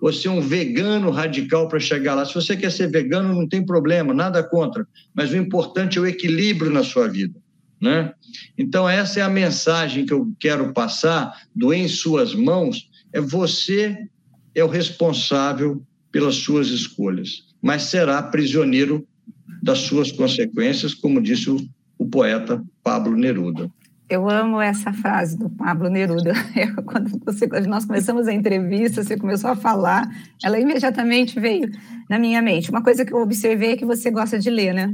ou 0.00 0.12
ser 0.12 0.28
um 0.28 0.40
vegano 0.40 1.10
radical 1.10 1.68
para 1.68 1.80
chegar 1.80 2.14
lá. 2.14 2.24
Se 2.24 2.34
você 2.34 2.56
quer 2.56 2.70
ser 2.70 2.88
vegano, 2.88 3.34
não 3.34 3.48
tem 3.48 3.64
problema, 3.66 4.14
nada 4.14 4.40
contra. 4.42 4.86
Mas 5.12 5.32
o 5.32 5.36
importante 5.36 5.98
é 5.98 6.00
o 6.00 6.06
equilíbrio 6.06 6.70
na 6.70 6.84
sua 6.84 7.08
vida. 7.08 7.34
Né? 7.80 8.12
Então, 8.56 8.88
essa 8.88 9.18
é 9.18 9.22
a 9.24 9.28
mensagem 9.28 10.06
que 10.06 10.12
eu 10.12 10.32
quero 10.38 10.72
passar 10.72 11.32
do 11.54 11.74
Em 11.74 11.88
Suas 11.88 12.34
Mãos. 12.34 12.88
É 13.12 13.20
você 13.20 14.08
é 14.54 14.62
o 14.62 14.68
responsável 14.68 15.82
pelas 16.10 16.36
suas 16.36 16.68
escolhas, 16.68 17.44
mas 17.60 17.84
será 17.84 18.22
prisioneiro 18.22 19.06
das 19.62 19.78
suas 19.78 20.10
consequências, 20.12 20.92
como 20.94 21.22
disse 21.22 21.50
o, 21.50 21.56
o 21.98 22.06
poeta 22.06 22.62
Pablo 22.82 23.16
Neruda. 23.16 23.70
Eu 24.12 24.28
amo 24.28 24.60
essa 24.60 24.92
frase 24.92 25.38
do 25.38 25.48
Pablo 25.48 25.88
Neruda. 25.88 26.34
Eu, 26.54 26.82
quando 26.82 27.18
você, 27.24 27.46
nós 27.66 27.86
começamos 27.86 28.28
a 28.28 28.32
entrevista, 28.34 29.02
você 29.02 29.16
começou 29.16 29.48
a 29.48 29.56
falar, 29.56 30.06
ela 30.44 30.60
imediatamente 30.60 31.40
veio 31.40 31.70
na 32.10 32.18
minha 32.18 32.42
mente. 32.42 32.68
Uma 32.68 32.82
coisa 32.82 33.06
que 33.06 33.12
eu 33.14 33.22
observei 33.22 33.70
é 33.70 33.76
que 33.76 33.86
você 33.86 34.10
gosta 34.10 34.38
de 34.38 34.50
ler, 34.50 34.74
né? 34.74 34.92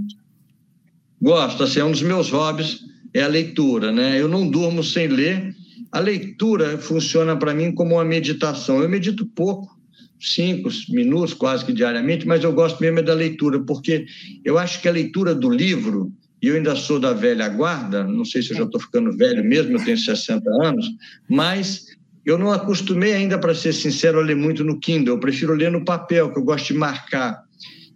Gosto, 1.20 1.64
assim, 1.64 1.80
é 1.80 1.84
um 1.84 1.90
dos 1.90 2.02
meus 2.02 2.30
hobbies, 2.30 2.84
é 3.12 3.22
a 3.22 3.26
leitura, 3.26 3.90
né? 3.90 4.20
Eu 4.20 4.28
não 4.28 4.48
durmo 4.48 4.84
sem 4.84 5.08
ler. 5.08 5.52
A 5.90 6.00
leitura 6.00 6.78
funciona 6.78 7.36
para 7.36 7.54
mim 7.54 7.72
como 7.72 7.94
uma 7.94 8.04
meditação. 8.04 8.82
Eu 8.82 8.88
medito 8.88 9.24
pouco, 9.26 9.78
cinco 10.20 10.68
minutos, 10.90 11.34
quase 11.34 11.64
que 11.64 11.72
diariamente, 11.72 12.26
mas 12.26 12.42
eu 12.44 12.52
gosto 12.52 12.80
mesmo 12.80 12.98
é 12.98 13.02
da 13.02 13.14
leitura, 13.14 13.60
porque 13.60 14.06
eu 14.44 14.58
acho 14.58 14.80
que 14.82 14.88
a 14.88 14.92
leitura 14.92 15.34
do 15.34 15.48
livro, 15.48 16.12
e 16.42 16.48
eu 16.48 16.56
ainda 16.56 16.74
sou 16.74 16.98
da 16.98 17.12
velha 17.12 17.48
guarda, 17.48 18.04
não 18.04 18.24
sei 18.24 18.42
se 18.42 18.50
eu 18.52 18.56
já 18.56 18.64
estou 18.64 18.80
ficando 18.80 19.16
velho 19.16 19.44
mesmo, 19.44 19.76
eu 19.76 19.84
tenho 19.84 19.96
60 19.96 20.50
anos, 20.62 20.90
mas 21.28 21.86
eu 22.24 22.36
não 22.36 22.52
acostumei 22.52 23.14
ainda, 23.14 23.38
para 23.38 23.54
ser 23.54 23.72
sincero, 23.72 24.18
a 24.18 24.22
ler 24.22 24.36
muito 24.36 24.62
no 24.62 24.78
Kindle, 24.78 25.14
eu 25.14 25.20
prefiro 25.20 25.54
ler 25.54 25.70
no 25.70 25.84
papel, 25.84 26.30
que 26.30 26.38
eu 26.38 26.44
gosto 26.44 26.68
de 26.68 26.74
marcar. 26.74 27.42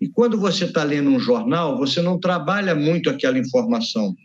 E 0.01 0.09
quando 0.09 0.39
você 0.39 0.65
está 0.65 0.83
lendo 0.83 1.11
um 1.11 1.21
jornal, 1.21 1.77
você 1.77 2.01
não 2.01 2.19
trabalha 2.19 2.75
muito 2.75 3.11
aquela 3.11 3.39
informação. 3.39 4.17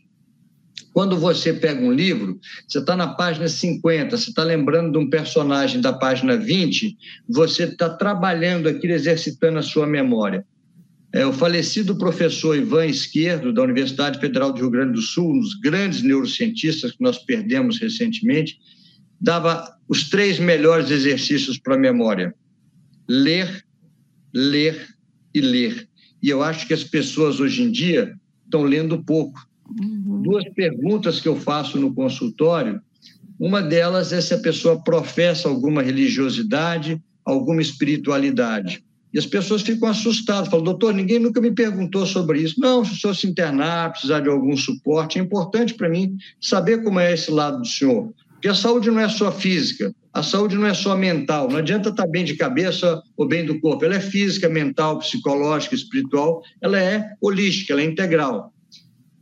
Quando 0.97 1.15
você 1.15 1.53
pega 1.53 1.79
um 1.79 1.91
livro, 1.91 2.39
você 2.67 2.79
está 2.79 2.95
na 2.95 3.09
página 3.09 3.47
50, 3.47 4.17
você 4.17 4.31
está 4.31 4.43
lembrando 4.43 4.93
de 4.93 4.97
um 4.97 5.07
personagem 5.07 5.79
da 5.79 5.93
página 5.93 6.35
20, 6.35 6.97
você 7.29 7.65
está 7.65 7.87
trabalhando 7.87 8.67
aquilo, 8.67 8.93
exercitando 8.93 9.59
a 9.59 9.61
sua 9.61 9.85
memória. 9.85 10.43
É, 11.13 11.23
o 11.23 11.31
falecido 11.31 11.95
professor 11.99 12.57
Ivan 12.57 12.87
Esquerdo, 12.87 13.53
da 13.53 13.61
Universidade 13.61 14.19
Federal 14.19 14.51
do 14.51 14.59
Rio 14.59 14.71
Grande 14.71 14.93
do 14.93 15.01
Sul, 15.03 15.35
um 15.35 15.39
dos 15.39 15.53
grandes 15.59 16.01
neurocientistas 16.01 16.93
que 16.93 17.03
nós 17.03 17.19
perdemos 17.19 17.77
recentemente, 17.79 18.57
dava 19.21 19.77
os 19.87 20.09
três 20.09 20.39
melhores 20.39 20.89
exercícios 20.89 21.59
para 21.59 21.75
a 21.75 21.79
memória: 21.79 22.33
ler, 23.07 23.63
ler 24.33 24.87
e 25.31 25.41
ler. 25.41 25.87
E 26.23 26.27
eu 26.27 26.41
acho 26.41 26.67
que 26.67 26.73
as 26.73 26.83
pessoas 26.83 27.39
hoje 27.39 27.61
em 27.61 27.71
dia 27.71 28.15
estão 28.45 28.63
lendo 28.63 29.03
pouco. 29.03 29.46
Uhum. 29.79 30.21
Duas 30.21 30.47
perguntas 30.49 31.19
que 31.19 31.27
eu 31.27 31.35
faço 31.35 31.79
no 31.79 31.93
consultório. 31.93 32.81
Uma 33.39 33.61
delas 33.61 34.11
é 34.11 34.21
se 34.21 34.33
a 34.33 34.39
pessoa 34.39 34.81
professa 34.81 35.47
alguma 35.47 35.81
religiosidade, 35.81 37.01
alguma 37.23 37.61
espiritualidade. 37.61 38.83
E 39.13 39.19
as 39.19 39.25
pessoas 39.25 39.61
ficam 39.61 39.87
assustadas, 39.87 40.49
falam, 40.49 40.65
doutor, 40.65 40.93
ninguém 40.93 41.19
nunca 41.19 41.39
me 41.39 41.51
perguntou 41.51 42.05
sobre 42.05 42.41
isso. 42.41 42.59
Não, 42.59 42.83
se 42.83 42.93
o 42.93 42.95
senhor 42.95 43.15
se 43.15 43.27
internar, 43.27 43.91
precisar 43.91 44.19
de 44.19 44.29
algum 44.29 44.55
suporte, 44.55 45.17
é 45.17 45.21
importante 45.21 45.73
para 45.73 45.89
mim 45.89 46.17
saber 46.41 46.83
como 46.83 46.99
é 46.99 47.13
esse 47.13 47.31
lado 47.31 47.59
do 47.59 47.67
senhor. 47.67 48.13
Porque 48.31 48.47
a 48.47 48.53
saúde 48.53 48.91
não 48.91 48.99
é 48.99 49.09
só 49.09 49.31
física, 49.31 49.93
a 50.13 50.21
saúde 50.21 50.55
não 50.55 50.67
é 50.67 50.73
só 50.73 50.95
mental. 50.95 51.49
Não 51.49 51.57
adianta 51.57 51.89
estar 51.89 52.07
bem 52.07 52.23
de 52.23 52.35
cabeça 52.35 53.01
ou 53.15 53.27
bem 53.27 53.45
do 53.45 53.59
corpo. 53.59 53.85
Ela 53.85 53.95
é 53.95 53.99
física, 53.99 54.49
mental, 54.49 54.99
psicológica, 54.99 55.73
espiritual. 55.73 56.41
Ela 56.61 56.79
é 56.79 57.13
holística, 57.21 57.73
ela 57.73 57.81
é 57.81 57.85
integral. 57.85 58.53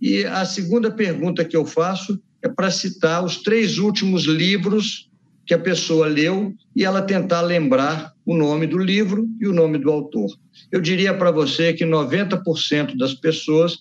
E 0.01 0.25
a 0.25 0.45
segunda 0.45 0.91
pergunta 0.91 1.45
que 1.45 1.55
eu 1.55 1.65
faço 1.65 2.19
é 2.41 2.49
para 2.49 2.69
citar 2.69 3.23
os 3.23 3.41
três 3.41 3.77
últimos 3.77 4.25
livros 4.25 5.09
que 5.45 5.53
a 5.53 5.59
pessoa 5.59 6.07
leu 6.07 6.53
e 6.75 6.83
ela 6.83 7.01
tentar 7.01 7.41
lembrar 7.41 8.13
o 8.25 8.35
nome 8.35 8.65
do 8.65 8.77
livro 8.77 9.27
e 9.39 9.47
o 9.47 9.53
nome 9.53 9.77
do 9.77 9.91
autor. 9.91 10.29
Eu 10.71 10.81
diria 10.81 11.13
para 11.13 11.31
você 11.31 11.73
que 11.73 11.85
90% 11.85 12.97
das 12.97 13.13
pessoas, 13.13 13.77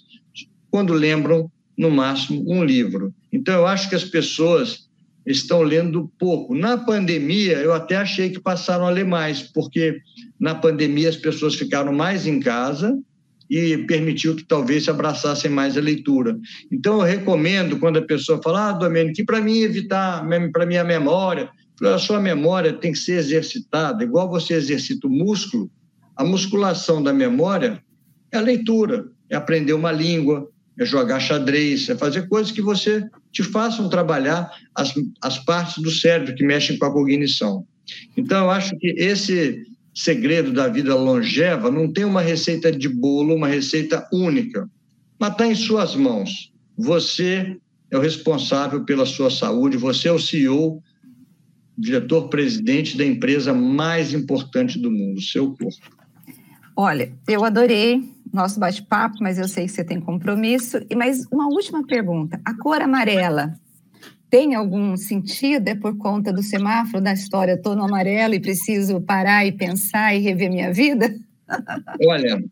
quando 0.70 0.92
lembram, 0.92 1.50
no 1.76 1.90
máximo, 1.90 2.44
um 2.46 2.62
livro. 2.62 3.12
Então, 3.32 3.54
eu 3.54 3.66
acho 3.66 3.88
que 3.88 3.94
as 3.94 4.04
pessoas 4.04 4.88
estão 5.26 5.62
lendo 5.62 6.10
pouco. 6.18 6.54
Na 6.54 6.76
pandemia, 6.76 7.54
eu 7.58 7.72
até 7.72 7.96
achei 7.96 8.30
que 8.30 8.38
passaram 8.38 8.86
a 8.86 8.90
ler 8.90 9.04
mais, 9.04 9.42
porque 9.42 10.00
na 10.38 10.54
pandemia 10.54 11.08
as 11.08 11.16
pessoas 11.16 11.54
ficaram 11.54 11.92
mais 11.92 12.26
em 12.26 12.38
casa 12.38 12.96
e 13.48 13.78
permitiu 13.78 14.34
que 14.34 14.44
talvez 14.44 14.84
se 14.84 14.90
abraçassem 14.90 15.50
mais 15.50 15.76
a 15.76 15.80
leitura. 15.80 16.38
Então, 16.72 16.94
eu 16.94 17.02
recomendo, 17.02 17.78
quando 17.78 17.98
a 17.98 18.02
pessoa 18.02 18.40
fala, 18.42 18.70
ah, 18.70 18.72
Domênico, 18.72 19.16
que 19.16 19.24
para 19.24 19.40
mim 19.40 19.60
evitar, 19.60 20.26
para 20.52 20.66
minha 20.66 20.84
memória, 20.84 21.48
a 21.82 21.98
sua 21.98 22.20
memória 22.20 22.72
tem 22.72 22.92
que 22.92 22.98
ser 22.98 23.18
exercitada, 23.18 24.04
igual 24.04 24.30
você 24.30 24.54
exercita 24.54 25.06
o 25.06 25.10
músculo, 25.10 25.70
a 26.16 26.24
musculação 26.24 27.02
da 27.02 27.12
memória 27.12 27.82
é 28.32 28.38
a 28.38 28.40
leitura, 28.40 29.06
é 29.28 29.36
aprender 29.36 29.72
uma 29.72 29.90
língua, 29.90 30.48
é 30.78 30.84
jogar 30.84 31.20
xadrez, 31.20 31.88
é 31.88 31.96
fazer 31.96 32.28
coisas 32.28 32.52
que 32.52 32.62
você 32.62 33.04
te 33.32 33.42
façam 33.42 33.88
trabalhar 33.88 34.50
as, 34.74 34.92
as 35.20 35.38
partes 35.38 35.82
do 35.82 35.90
cérebro 35.90 36.34
que 36.34 36.44
mexem 36.44 36.78
com 36.78 36.86
a 36.86 36.92
cognição. 36.92 37.66
Então, 38.16 38.44
eu 38.44 38.50
acho 38.50 38.76
que 38.78 38.88
esse 38.96 39.62
segredo 39.94 40.52
da 40.52 40.66
vida 40.66 40.94
longeva 40.94 41.70
não 41.70 41.90
tem 41.90 42.04
uma 42.04 42.20
receita 42.20 42.72
de 42.72 42.88
bolo, 42.88 43.34
uma 43.34 43.46
receita 43.46 44.06
única, 44.12 44.68
mas 45.18 45.30
está 45.32 45.46
em 45.46 45.54
suas 45.54 45.94
mãos. 45.94 46.52
Você 46.76 47.56
é 47.90 47.96
o 47.96 48.00
responsável 48.00 48.84
pela 48.84 49.06
sua 49.06 49.30
saúde, 49.30 49.76
você 49.76 50.08
é 50.08 50.12
o 50.12 50.18
CEO, 50.18 50.82
diretor-presidente 51.78 52.96
da 52.96 53.04
empresa 53.04 53.54
mais 53.54 54.12
importante 54.12 54.78
do 54.78 54.90
mundo, 54.90 55.20
seu 55.20 55.52
corpo. 55.52 55.94
Olha, 56.76 57.12
eu 57.28 57.44
adorei 57.44 58.02
nosso 58.32 58.58
bate-papo, 58.58 59.18
mas 59.20 59.38
eu 59.38 59.46
sei 59.46 59.66
que 59.66 59.72
você 59.72 59.84
tem 59.84 60.00
compromisso. 60.00 60.78
E 60.90 60.96
mais 60.96 61.24
uma 61.30 61.46
última 61.46 61.86
pergunta: 61.86 62.40
a 62.44 62.52
cor 62.54 62.82
amarela 62.82 63.54
tem 64.34 64.56
algum 64.56 64.96
sentido? 64.96 65.68
É 65.68 65.76
por 65.76 65.96
conta 65.96 66.32
do 66.32 66.42
semáforo 66.42 67.00
da 67.00 67.12
história? 67.12 67.52
Estou 67.52 67.76
no 67.76 67.84
amarelo 67.84 68.34
e 68.34 68.40
preciso 68.40 69.00
parar 69.00 69.46
e 69.46 69.52
pensar 69.52 70.12
e 70.12 70.18
rever 70.18 70.50
minha 70.50 70.72
vida? 70.72 71.14
Olha, 72.04 72.42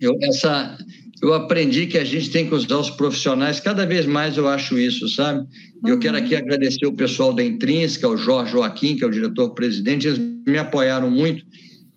eu, 0.00 0.16
essa, 0.22 0.78
eu 1.22 1.34
aprendi 1.34 1.86
que 1.88 1.98
a 1.98 2.04
gente 2.04 2.30
tem 2.30 2.48
que 2.48 2.54
usar 2.54 2.78
os 2.78 2.88
profissionais, 2.88 3.60
cada 3.60 3.84
vez 3.84 4.06
mais 4.06 4.38
eu 4.38 4.48
acho 4.48 4.78
isso, 4.78 5.06
sabe? 5.10 5.46
Eu 5.84 5.96
uhum. 5.96 6.00
quero 6.00 6.16
aqui 6.16 6.34
agradecer 6.34 6.86
o 6.86 6.94
pessoal 6.94 7.34
da 7.34 7.44
Intrínseca, 7.44 8.08
o 8.08 8.16
Jorge 8.16 8.52
Joaquim, 8.52 8.96
que 8.96 9.04
é 9.04 9.06
o 9.06 9.10
diretor-presidente, 9.10 10.06
eles 10.06 10.18
me 10.18 10.56
apoiaram 10.56 11.10
muito 11.10 11.44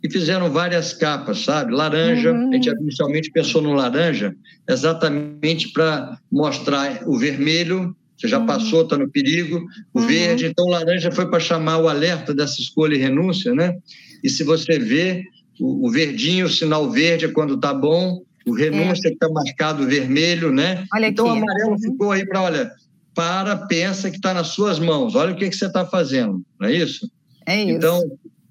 e 0.04 0.12
fizeram 0.12 0.52
várias 0.52 0.92
capas, 0.92 1.46
sabe? 1.46 1.74
Laranja, 1.74 2.34
uhum. 2.34 2.50
a 2.50 2.54
gente 2.56 2.70
inicialmente 2.70 3.32
pensou 3.32 3.62
no 3.62 3.72
laranja, 3.72 4.36
exatamente 4.68 5.72
para 5.72 6.20
mostrar 6.30 7.08
o 7.08 7.18
vermelho 7.18 7.96
você 8.22 8.28
já 8.28 8.40
uhum. 8.40 8.46
passou, 8.46 8.84
está 8.84 8.98
no 8.98 9.10
perigo. 9.10 9.66
O 9.94 10.00
uhum. 10.00 10.08
verde, 10.08 10.46
então, 10.46 10.66
o 10.66 10.70
laranja 10.70 11.12
foi 11.12 11.28
para 11.28 11.40
chamar 11.40 11.80
o 11.80 11.90
alerta 11.90 12.34
dessa 12.34 12.62
escolha 12.62 12.96
e 12.96 13.00
renúncia, 13.00 13.54
né? 13.56 13.76
E 14.24 14.30
se 14.30 14.44
você 14.44 14.78
vê, 14.78 15.24
o, 15.60 15.88
o 15.88 15.92
verdinho, 15.92 16.46
o 16.46 16.50
sinal 16.50 16.90
verde 16.92 17.26
é 17.26 17.30
quando 17.30 17.56
está 17.56 17.74
bom, 17.74 18.22
o 18.46 18.54
renúncia 18.54 19.08
é. 19.08 19.10
que 19.10 19.16
está 19.16 19.28
marcado 19.28 19.88
vermelho, 19.88 20.52
né? 20.52 20.86
Olha 20.94 21.08
então, 21.08 21.28
aqui. 21.28 21.40
o 21.40 21.44
amarelo 21.44 21.72
uhum. 21.72 21.80
ficou 21.80 22.12
aí 22.12 22.26
para, 22.26 22.42
olha, 22.44 22.72
para, 23.16 23.56
pensa 23.56 24.12
que 24.12 24.18
está 24.18 24.34
nas 24.34 24.48
suas 24.50 24.78
mãos, 24.78 25.16
olha 25.16 25.34
o 25.34 25.36
que, 25.36 25.50
que 25.50 25.56
você 25.56 25.66
está 25.66 25.84
fazendo, 25.86 26.44
não 26.60 26.68
é 26.68 26.74
isso? 26.76 27.10
É 27.48 27.64
isso. 27.64 27.72
Então, 27.72 28.02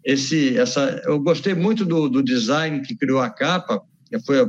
esse, 0.05 0.59
essa, 0.59 1.01
eu 1.05 1.21
gostei 1.21 1.55
muito 1.55 1.85
do, 1.85 2.09
do 2.09 2.23
design 2.23 2.81
que 2.83 2.97
criou 2.97 3.21
a 3.21 3.31
capa, 3.31 3.81
foi, 4.27 4.49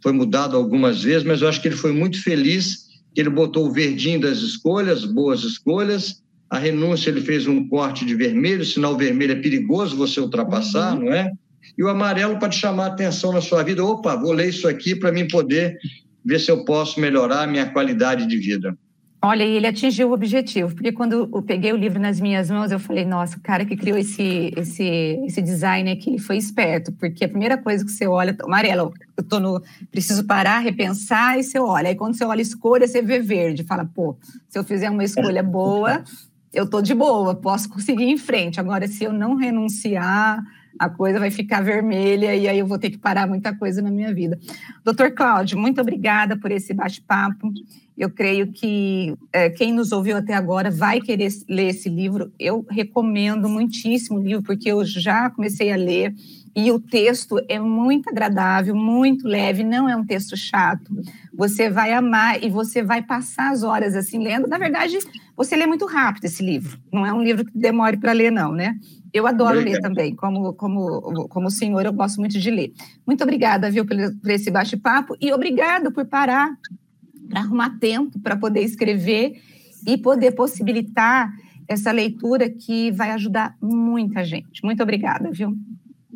foi 0.00 0.12
mudado 0.12 0.56
algumas 0.56 1.02
vezes, 1.02 1.24
mas 1.24 1.42
eu 1.42 1.48
acho 1.48 1.60
que 1.60 1.66
ele 1.66 1.76
foi 1.76 1.92
muito 1.92 2.22
feliz 2.22 2.83
ele 3.20 3.30
botou 3.30 3.66
o 3.66 3.72
verdinho 3.72 4.20
das 4.20 4.38
escolhas, 4.38 5.04
boas 5.04 5.42
escolhas. 5.44 6.22
A 6.50 6.58
renúncia 6.58 7.10
ele 7.10 7.20
fez 7.20 7.46
um 7.46 7.68
corte 7.68 8.04
de 8.04 8.14
vermelho, 8.14 8.64
sinal 8.64 8.96
vermelho 8.96 9.32
é 9.32 9.36
perigoso 9.36 9.96
você 9.96 10.20
ultrapassar, 10.20 10.96
uhum. 10.96 11.06
não 11.06 11.12
é? 11.12 11.30
E 11.76 11.82
o 11.82 11.88
amarelo 11.88 12.38
para 12.38 12.48
te 12.48 12.58
chamar 12.58 12.84
a 12.84 12.88
atenção 12.88 13.32
na 13.32 13.40
sua 13.40 13.62
vida. 13.62 13.84
Opa, 13.84 14.14
vou 14.16 14.32
ler 14.32 14.48
isso 14.48 14.68
aqui 14.68 14.94
para 14.94 15.10
mim 15.10 15.26
poder 15.26 15.76
ver 16.24 16.38
se 16.38 16.50
eu 16.50 16.64
posso 16.64 17.00
melhorar 17.00 17.42
a 17.42 17.46
minha 17.46 17.70
qualidade 17.70 18.26
de 18.26 18.36
vida. 18.36 18.76
Olha, 19.24 19.42
ele 19.42 19.66
atingiu 19.66 20.10
o 20.10 20.12
objetivo, 20.12 20.74
porque 20.74 20.92
quando 20.92 21.30
eu 21.32 21.40
peguei 21.40 21.72
o 21.72 21.76
livro 21.76 21.98
nas 21.98 22.20
minhas 22.20 22.50
mãos, 22.50 22.70
eu 22.70 22.78
falei, 22.78 23.06
nossa, 23.06 23.38
o 23.38 23.40
cara 23.40 23.64
que 23.64 23.74
criou 23.74 23.96
esse, 23.96 24.52
esse, 24.54 24.84
esse 25.24 25.40
design 25.40 25.90
aqui 25.90 26.18
foi 26.18 26.36
esperto, 26.36 26.92
porque 26.92 27.24
a 27.24 27.28
primeira 27.28 27.56
coisa 27.56 27.82
que 27.82 27.90
você 27.90 28.06
olha, 28.06 28.36
amarelo, 28.42 28.92
eu 29.16 29.24
tô 29.24 29.40
no, 29.40 29.62
preciso 29.90 30.26
parar, 30.26 30.58
repensar, 30.58 31.38
e 31.38 31.42
você 31.42 31.58
olha. 31.58 31.88
Aí 31.88 31.94
quando 31.94 32.14
você 32.18 32.22
olha 32.22 32.42
escolha, 32.42 32.86
você 32.86 33.00
vê 33.00 33.18
verde, 33.18 33.64
fala, 33.64 33.86
pô, 33.86 34.14
se 34.46 34.58
eu 34.58 34.62
fizer 34.62 34.90
uma 34.90 35.02
escolha 35.02 35.42
boa, 35.42 36.04
eu 36.52 36.68
tô 36.68 36.82
de 36.82 36.94
boa, 36.94 37.34
posso 37.34 37.66
conseguir 37.70 38.04
ir 38.04 38.10
em 38.10 38.18
frente. 38.18 38.60
Agora, 38.60 38.86
se 38.86 39.04
eu 39.04 39.12
não 39.12 39.36
renunciar, 39.36 40.44
a 40.78 40.88
coisa 40.88 41.18
vai 41.18 41.30
ficar 41.30 41.60
vermelha 41.60 42.34
e 42.34 42.48
aí 42.48 42.58
eu 42.58 42.66
vou 42.66 42.78
ter 42.78 42.90
que 42.90 42.98
parar 42.98 43.26
muita 43.26 43.54
coisa 43.54 43.80
na 43.80 43.90
minha 43.90 44.12
vida. 44.12 44.38
Doutor 44.84 45.12
Cláudio, 45.12 45.58
muito 45.58 45.80
obrigada 45.80 46.36
por 46.36 46.50
esse 46.50 46.74
bate-papo. 46.74 47.52
Eu 47.96 48.10
creio 48.10 48.50
que 48.50 49.14
é, 49.32 49.48
quem 49.48 49.72
nos 49.72 49.92
ouviu 49.92 50.16
até 50.16 50.34
agora 50.34 50.70
vai 50.70 51.00
querer 51.00 51.28
ler 51.48 51.68
esse 51.68 51.88
livro. 51.88 52.32
Eu 52.38 52.66
recomendo 52.68 53.48
muitíssimo 53.48 54.18
o 54.18 54.22
livro, 54.22 54.42
porque 54.42 54.70
eu 54.70 54.84
já 54.84 55.30
comecei 55.30 55.72
a 55.72 55.76
ler 55.76 56.12
e 56.56 56.70
o 56.70 56.78
texto 56.78 57.36
é 57.48 57.58
muito 57.58 58.08
agradável, 58.08 58.76
muito 58.76 59.26
leve, 59.26 59.64
não 59.64 59.88
é 59.88 59.96
um 59.96 60.04
texto 60.04 60.36
chato. 60.36 60.90
Você 61.32 61.68
vai 61.68 61.92
amar 61.92 62.42
e 62.42 62.48
você 62.48 62.82
vai 62.82 63.02
passar 63.02 63.50
as 63.50 63.62
horas 63.62 63.96
assim 63.96 64.18
lendo. 64.18 64.46
Na 64.46 64.58
verdade, 64.58 64.96
você 65.36 65.56
lê 65.56 65.66
muito 65.66 65.84
rápido 65.86 66.24
esse 66.24 66.44
livro. 66.44 66.78
Não 66.92 67.04
é 67.04 67.12
um 67.12 67.22
livro 67.22 67.44
que 67.44 67.58
demore 67.58 67.96
para 67.96 68.12
ler, 68.12 68.30
não, 68.30 68.52
né? 68.52 68.76
Eu 69.14 69.28
adoro 69.28 69.60
Obrigado. 69.60 69.74
ler 69.74 69.80
também, 69.80 70.16
como, 70.16 70.52
como, 70.54 71.28
como 71.28 71.48
senhor, 71.48 71.86
eu 71.86 71.92
gosto 71.92 72.18
muito 72.18 72.36
de 72.36 72.50
ler. 72.50 72.72
Muito 73.06 73.22
obrigada, 73.22 73.70
viu, 73.70 73.86
por, 73.86 73.96
por 74.20 74.30
esse 74.32 74.50
bate-papo 74.50 75.16
e 75.20 75.32
obrigado 75.32 75.92
por 75.92 76.04
parar 76.04 76.52
para 77.28 77.40
arrumar 77.40 77.78
tempo 77.78 78.18
para 78.18 78.36
poder 78.36 78.62
escrever 78.62 79.40
e 79.86 79.96
poder 79.96 80.32
possibilitar 80.32 81.32
essa 81.68 81.92
leitura 81.92 82.50
que 82.50 82.90
vai 82.90 83.12
ajudar 83.12 83.56
muita 83.62 84.24
gente. 84.24 84.62
Muito 84.64 84.82
obrigada, 84.82 85.30
viu? 85.30 85.56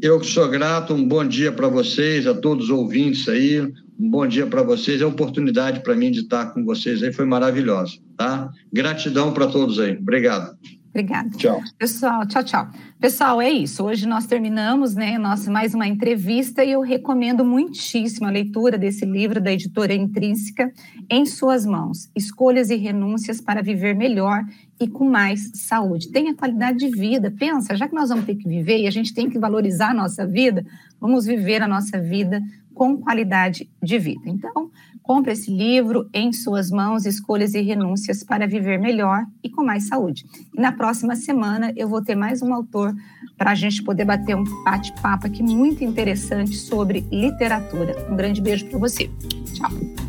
Eu 0.03 0.19
que 0.19 0.27
sou 0.27 0.49
grato, 0.49 0.93
um 0.93 1.07
bom 1.07 1.25
dia 1.25 1.53
para 1.53 1.69
vocês, 1.69 2.27
a 2.27 2.35
todos 2.35 2.65
os 2.65 2.71
ouvintes 2.71 3.29
aí, 3.29 3.61
um 3.99 4.11
bom 4.11 4.27
dia 4.27 4.47
para 4.47 4.63
vocês. 4.63 5.01
É 5.01 5.05
a 5.05 5.09
oportunidade 5.09 5.81
para 5.85 5.95
mim 5.95 6.11
de 6.11 6.21
estar 6.21 6.47
com 6.47 6.65
vocês 6.65 7.01
aí, 7.03 7.13
foi 7.13 7.25
maravilhosa, 7.25 7.95
tá? 8.17 8.51
Gratidão 8.73 9.33
para 9.33 9.47
todos 9.47 9.79
aí. 9.79 9.97
Obrigado. 9.97 10.57
Obrigada. 10.91 11.31
Tchau. 11.31 11.61
Pessoal, 11.79 12.27
tchau, 12.27 12.43
tchau. 12.43 12.69
Pessoal, 12.99 13.41
é 13.41 13.51
isso. 13.51 13.85
Hoje 13.85 14.07
nós 14.07 14.27
terminamos, 14.27 14.95
né, 14.95 15.19
nossa 15.19 15.51
mais 15.51 15.75
uma 15.75 15.87
entrevista 15.87 16.65
e 16.65 16.73
eu 16.73 16.81
recomendo 16.81 17.45
muitíssimo 17.45 18.27
a 18.27 18.31
leitura 18.31 18.77
desse 18.77 19.05
livro 19.05 19.41
da 19.41 19.53
editora 19.53 19.95
Intrínseca 19.95 20.73
em 21.09 21.25
suas 21.25 21.65
mãos. 21.65 22.11
Escolhas 22.17 22.71
e 22.71 22.77
renúncias 22.77 23.41
para 23.41 23.63
viver 23.63 23.95
melhor 23.95 24.43
e 24.81 24.89
com 24.89 25.09
mais 25.09 25.51
saúde. 25.55 26.09
Tenha 26.09 26.35
qualidade 26.35 26.79
de 26.79 26.89
vida. 26.89 27.31
Pensa, 27.31 27.77
já 27.77 27.87
que 27.87 27.95
nós 27.95 28.09
vamos 28.09 28.25
ter 28.25 28.35
que 28.35 28.49
viver 28.49 28.79
e 28.79 28.87
a 28.87 28.91
gente 28.91 29.15
tem 29.15 29.29
que 29.29 29.39
valorizar 29.39 29.91
a 29.91 29.95
nossa 29.95 30.27
vida, 30.27 30.65
vamos 31.01 31.27
viver 31.27 31.63
a 31.63 31.69
nossa 31.69 32.01
vida 32.01 32.43
com 32.79 32.97
qualidade 32.97 33.69
de 33.83 33.99
vida. 33.99 34.23
Então, 34.27 34.71
compre 35.03 35.33
esse 35.33 35.51
livro 35.51 36.09
em 36.15 36.33
suas 36.33 36.71
mãos, 36.71 37.05
Escolhas 37.05 37.53
e 37.55 37.61
Renúncias 37.61 38.23
para 38.23 38.47
Viver 38.47 38.79
Melhor 38.79 39.27
e 39.43 39.51
com 39.51 39.65
Mais 39.65 39.89
Saúde. 39.89 40.25
E 40.57 40.61
na 40.61 40.71
próxima 40.71 41.17
semana 41.17 41.73
eu 41.77 41.89
vou 41.89 42.01
ter 42.01 42.15
mais 42.15 42.41
um 42.41 42.55
autor 42.55 42.95
para 43.37 43.51
a 43.51 43.55
gente 43.57 43.83
poder 43.83 44.05
bater 44.05 44.37
um 44.37 44.45
bate-papo 44.63 45.27
aqui 45.27 45.43
muito 45.43 45.83
interessante 45.83 46.55
sobre 46.55 47.05
literatura. 47.11 47.97
Um 48.09 48.15
grande 48.15 48.41
beijo 48.41 48.67
para 48.67 48.79
você. 48.79 49.11
Tchau. 49.55 50.08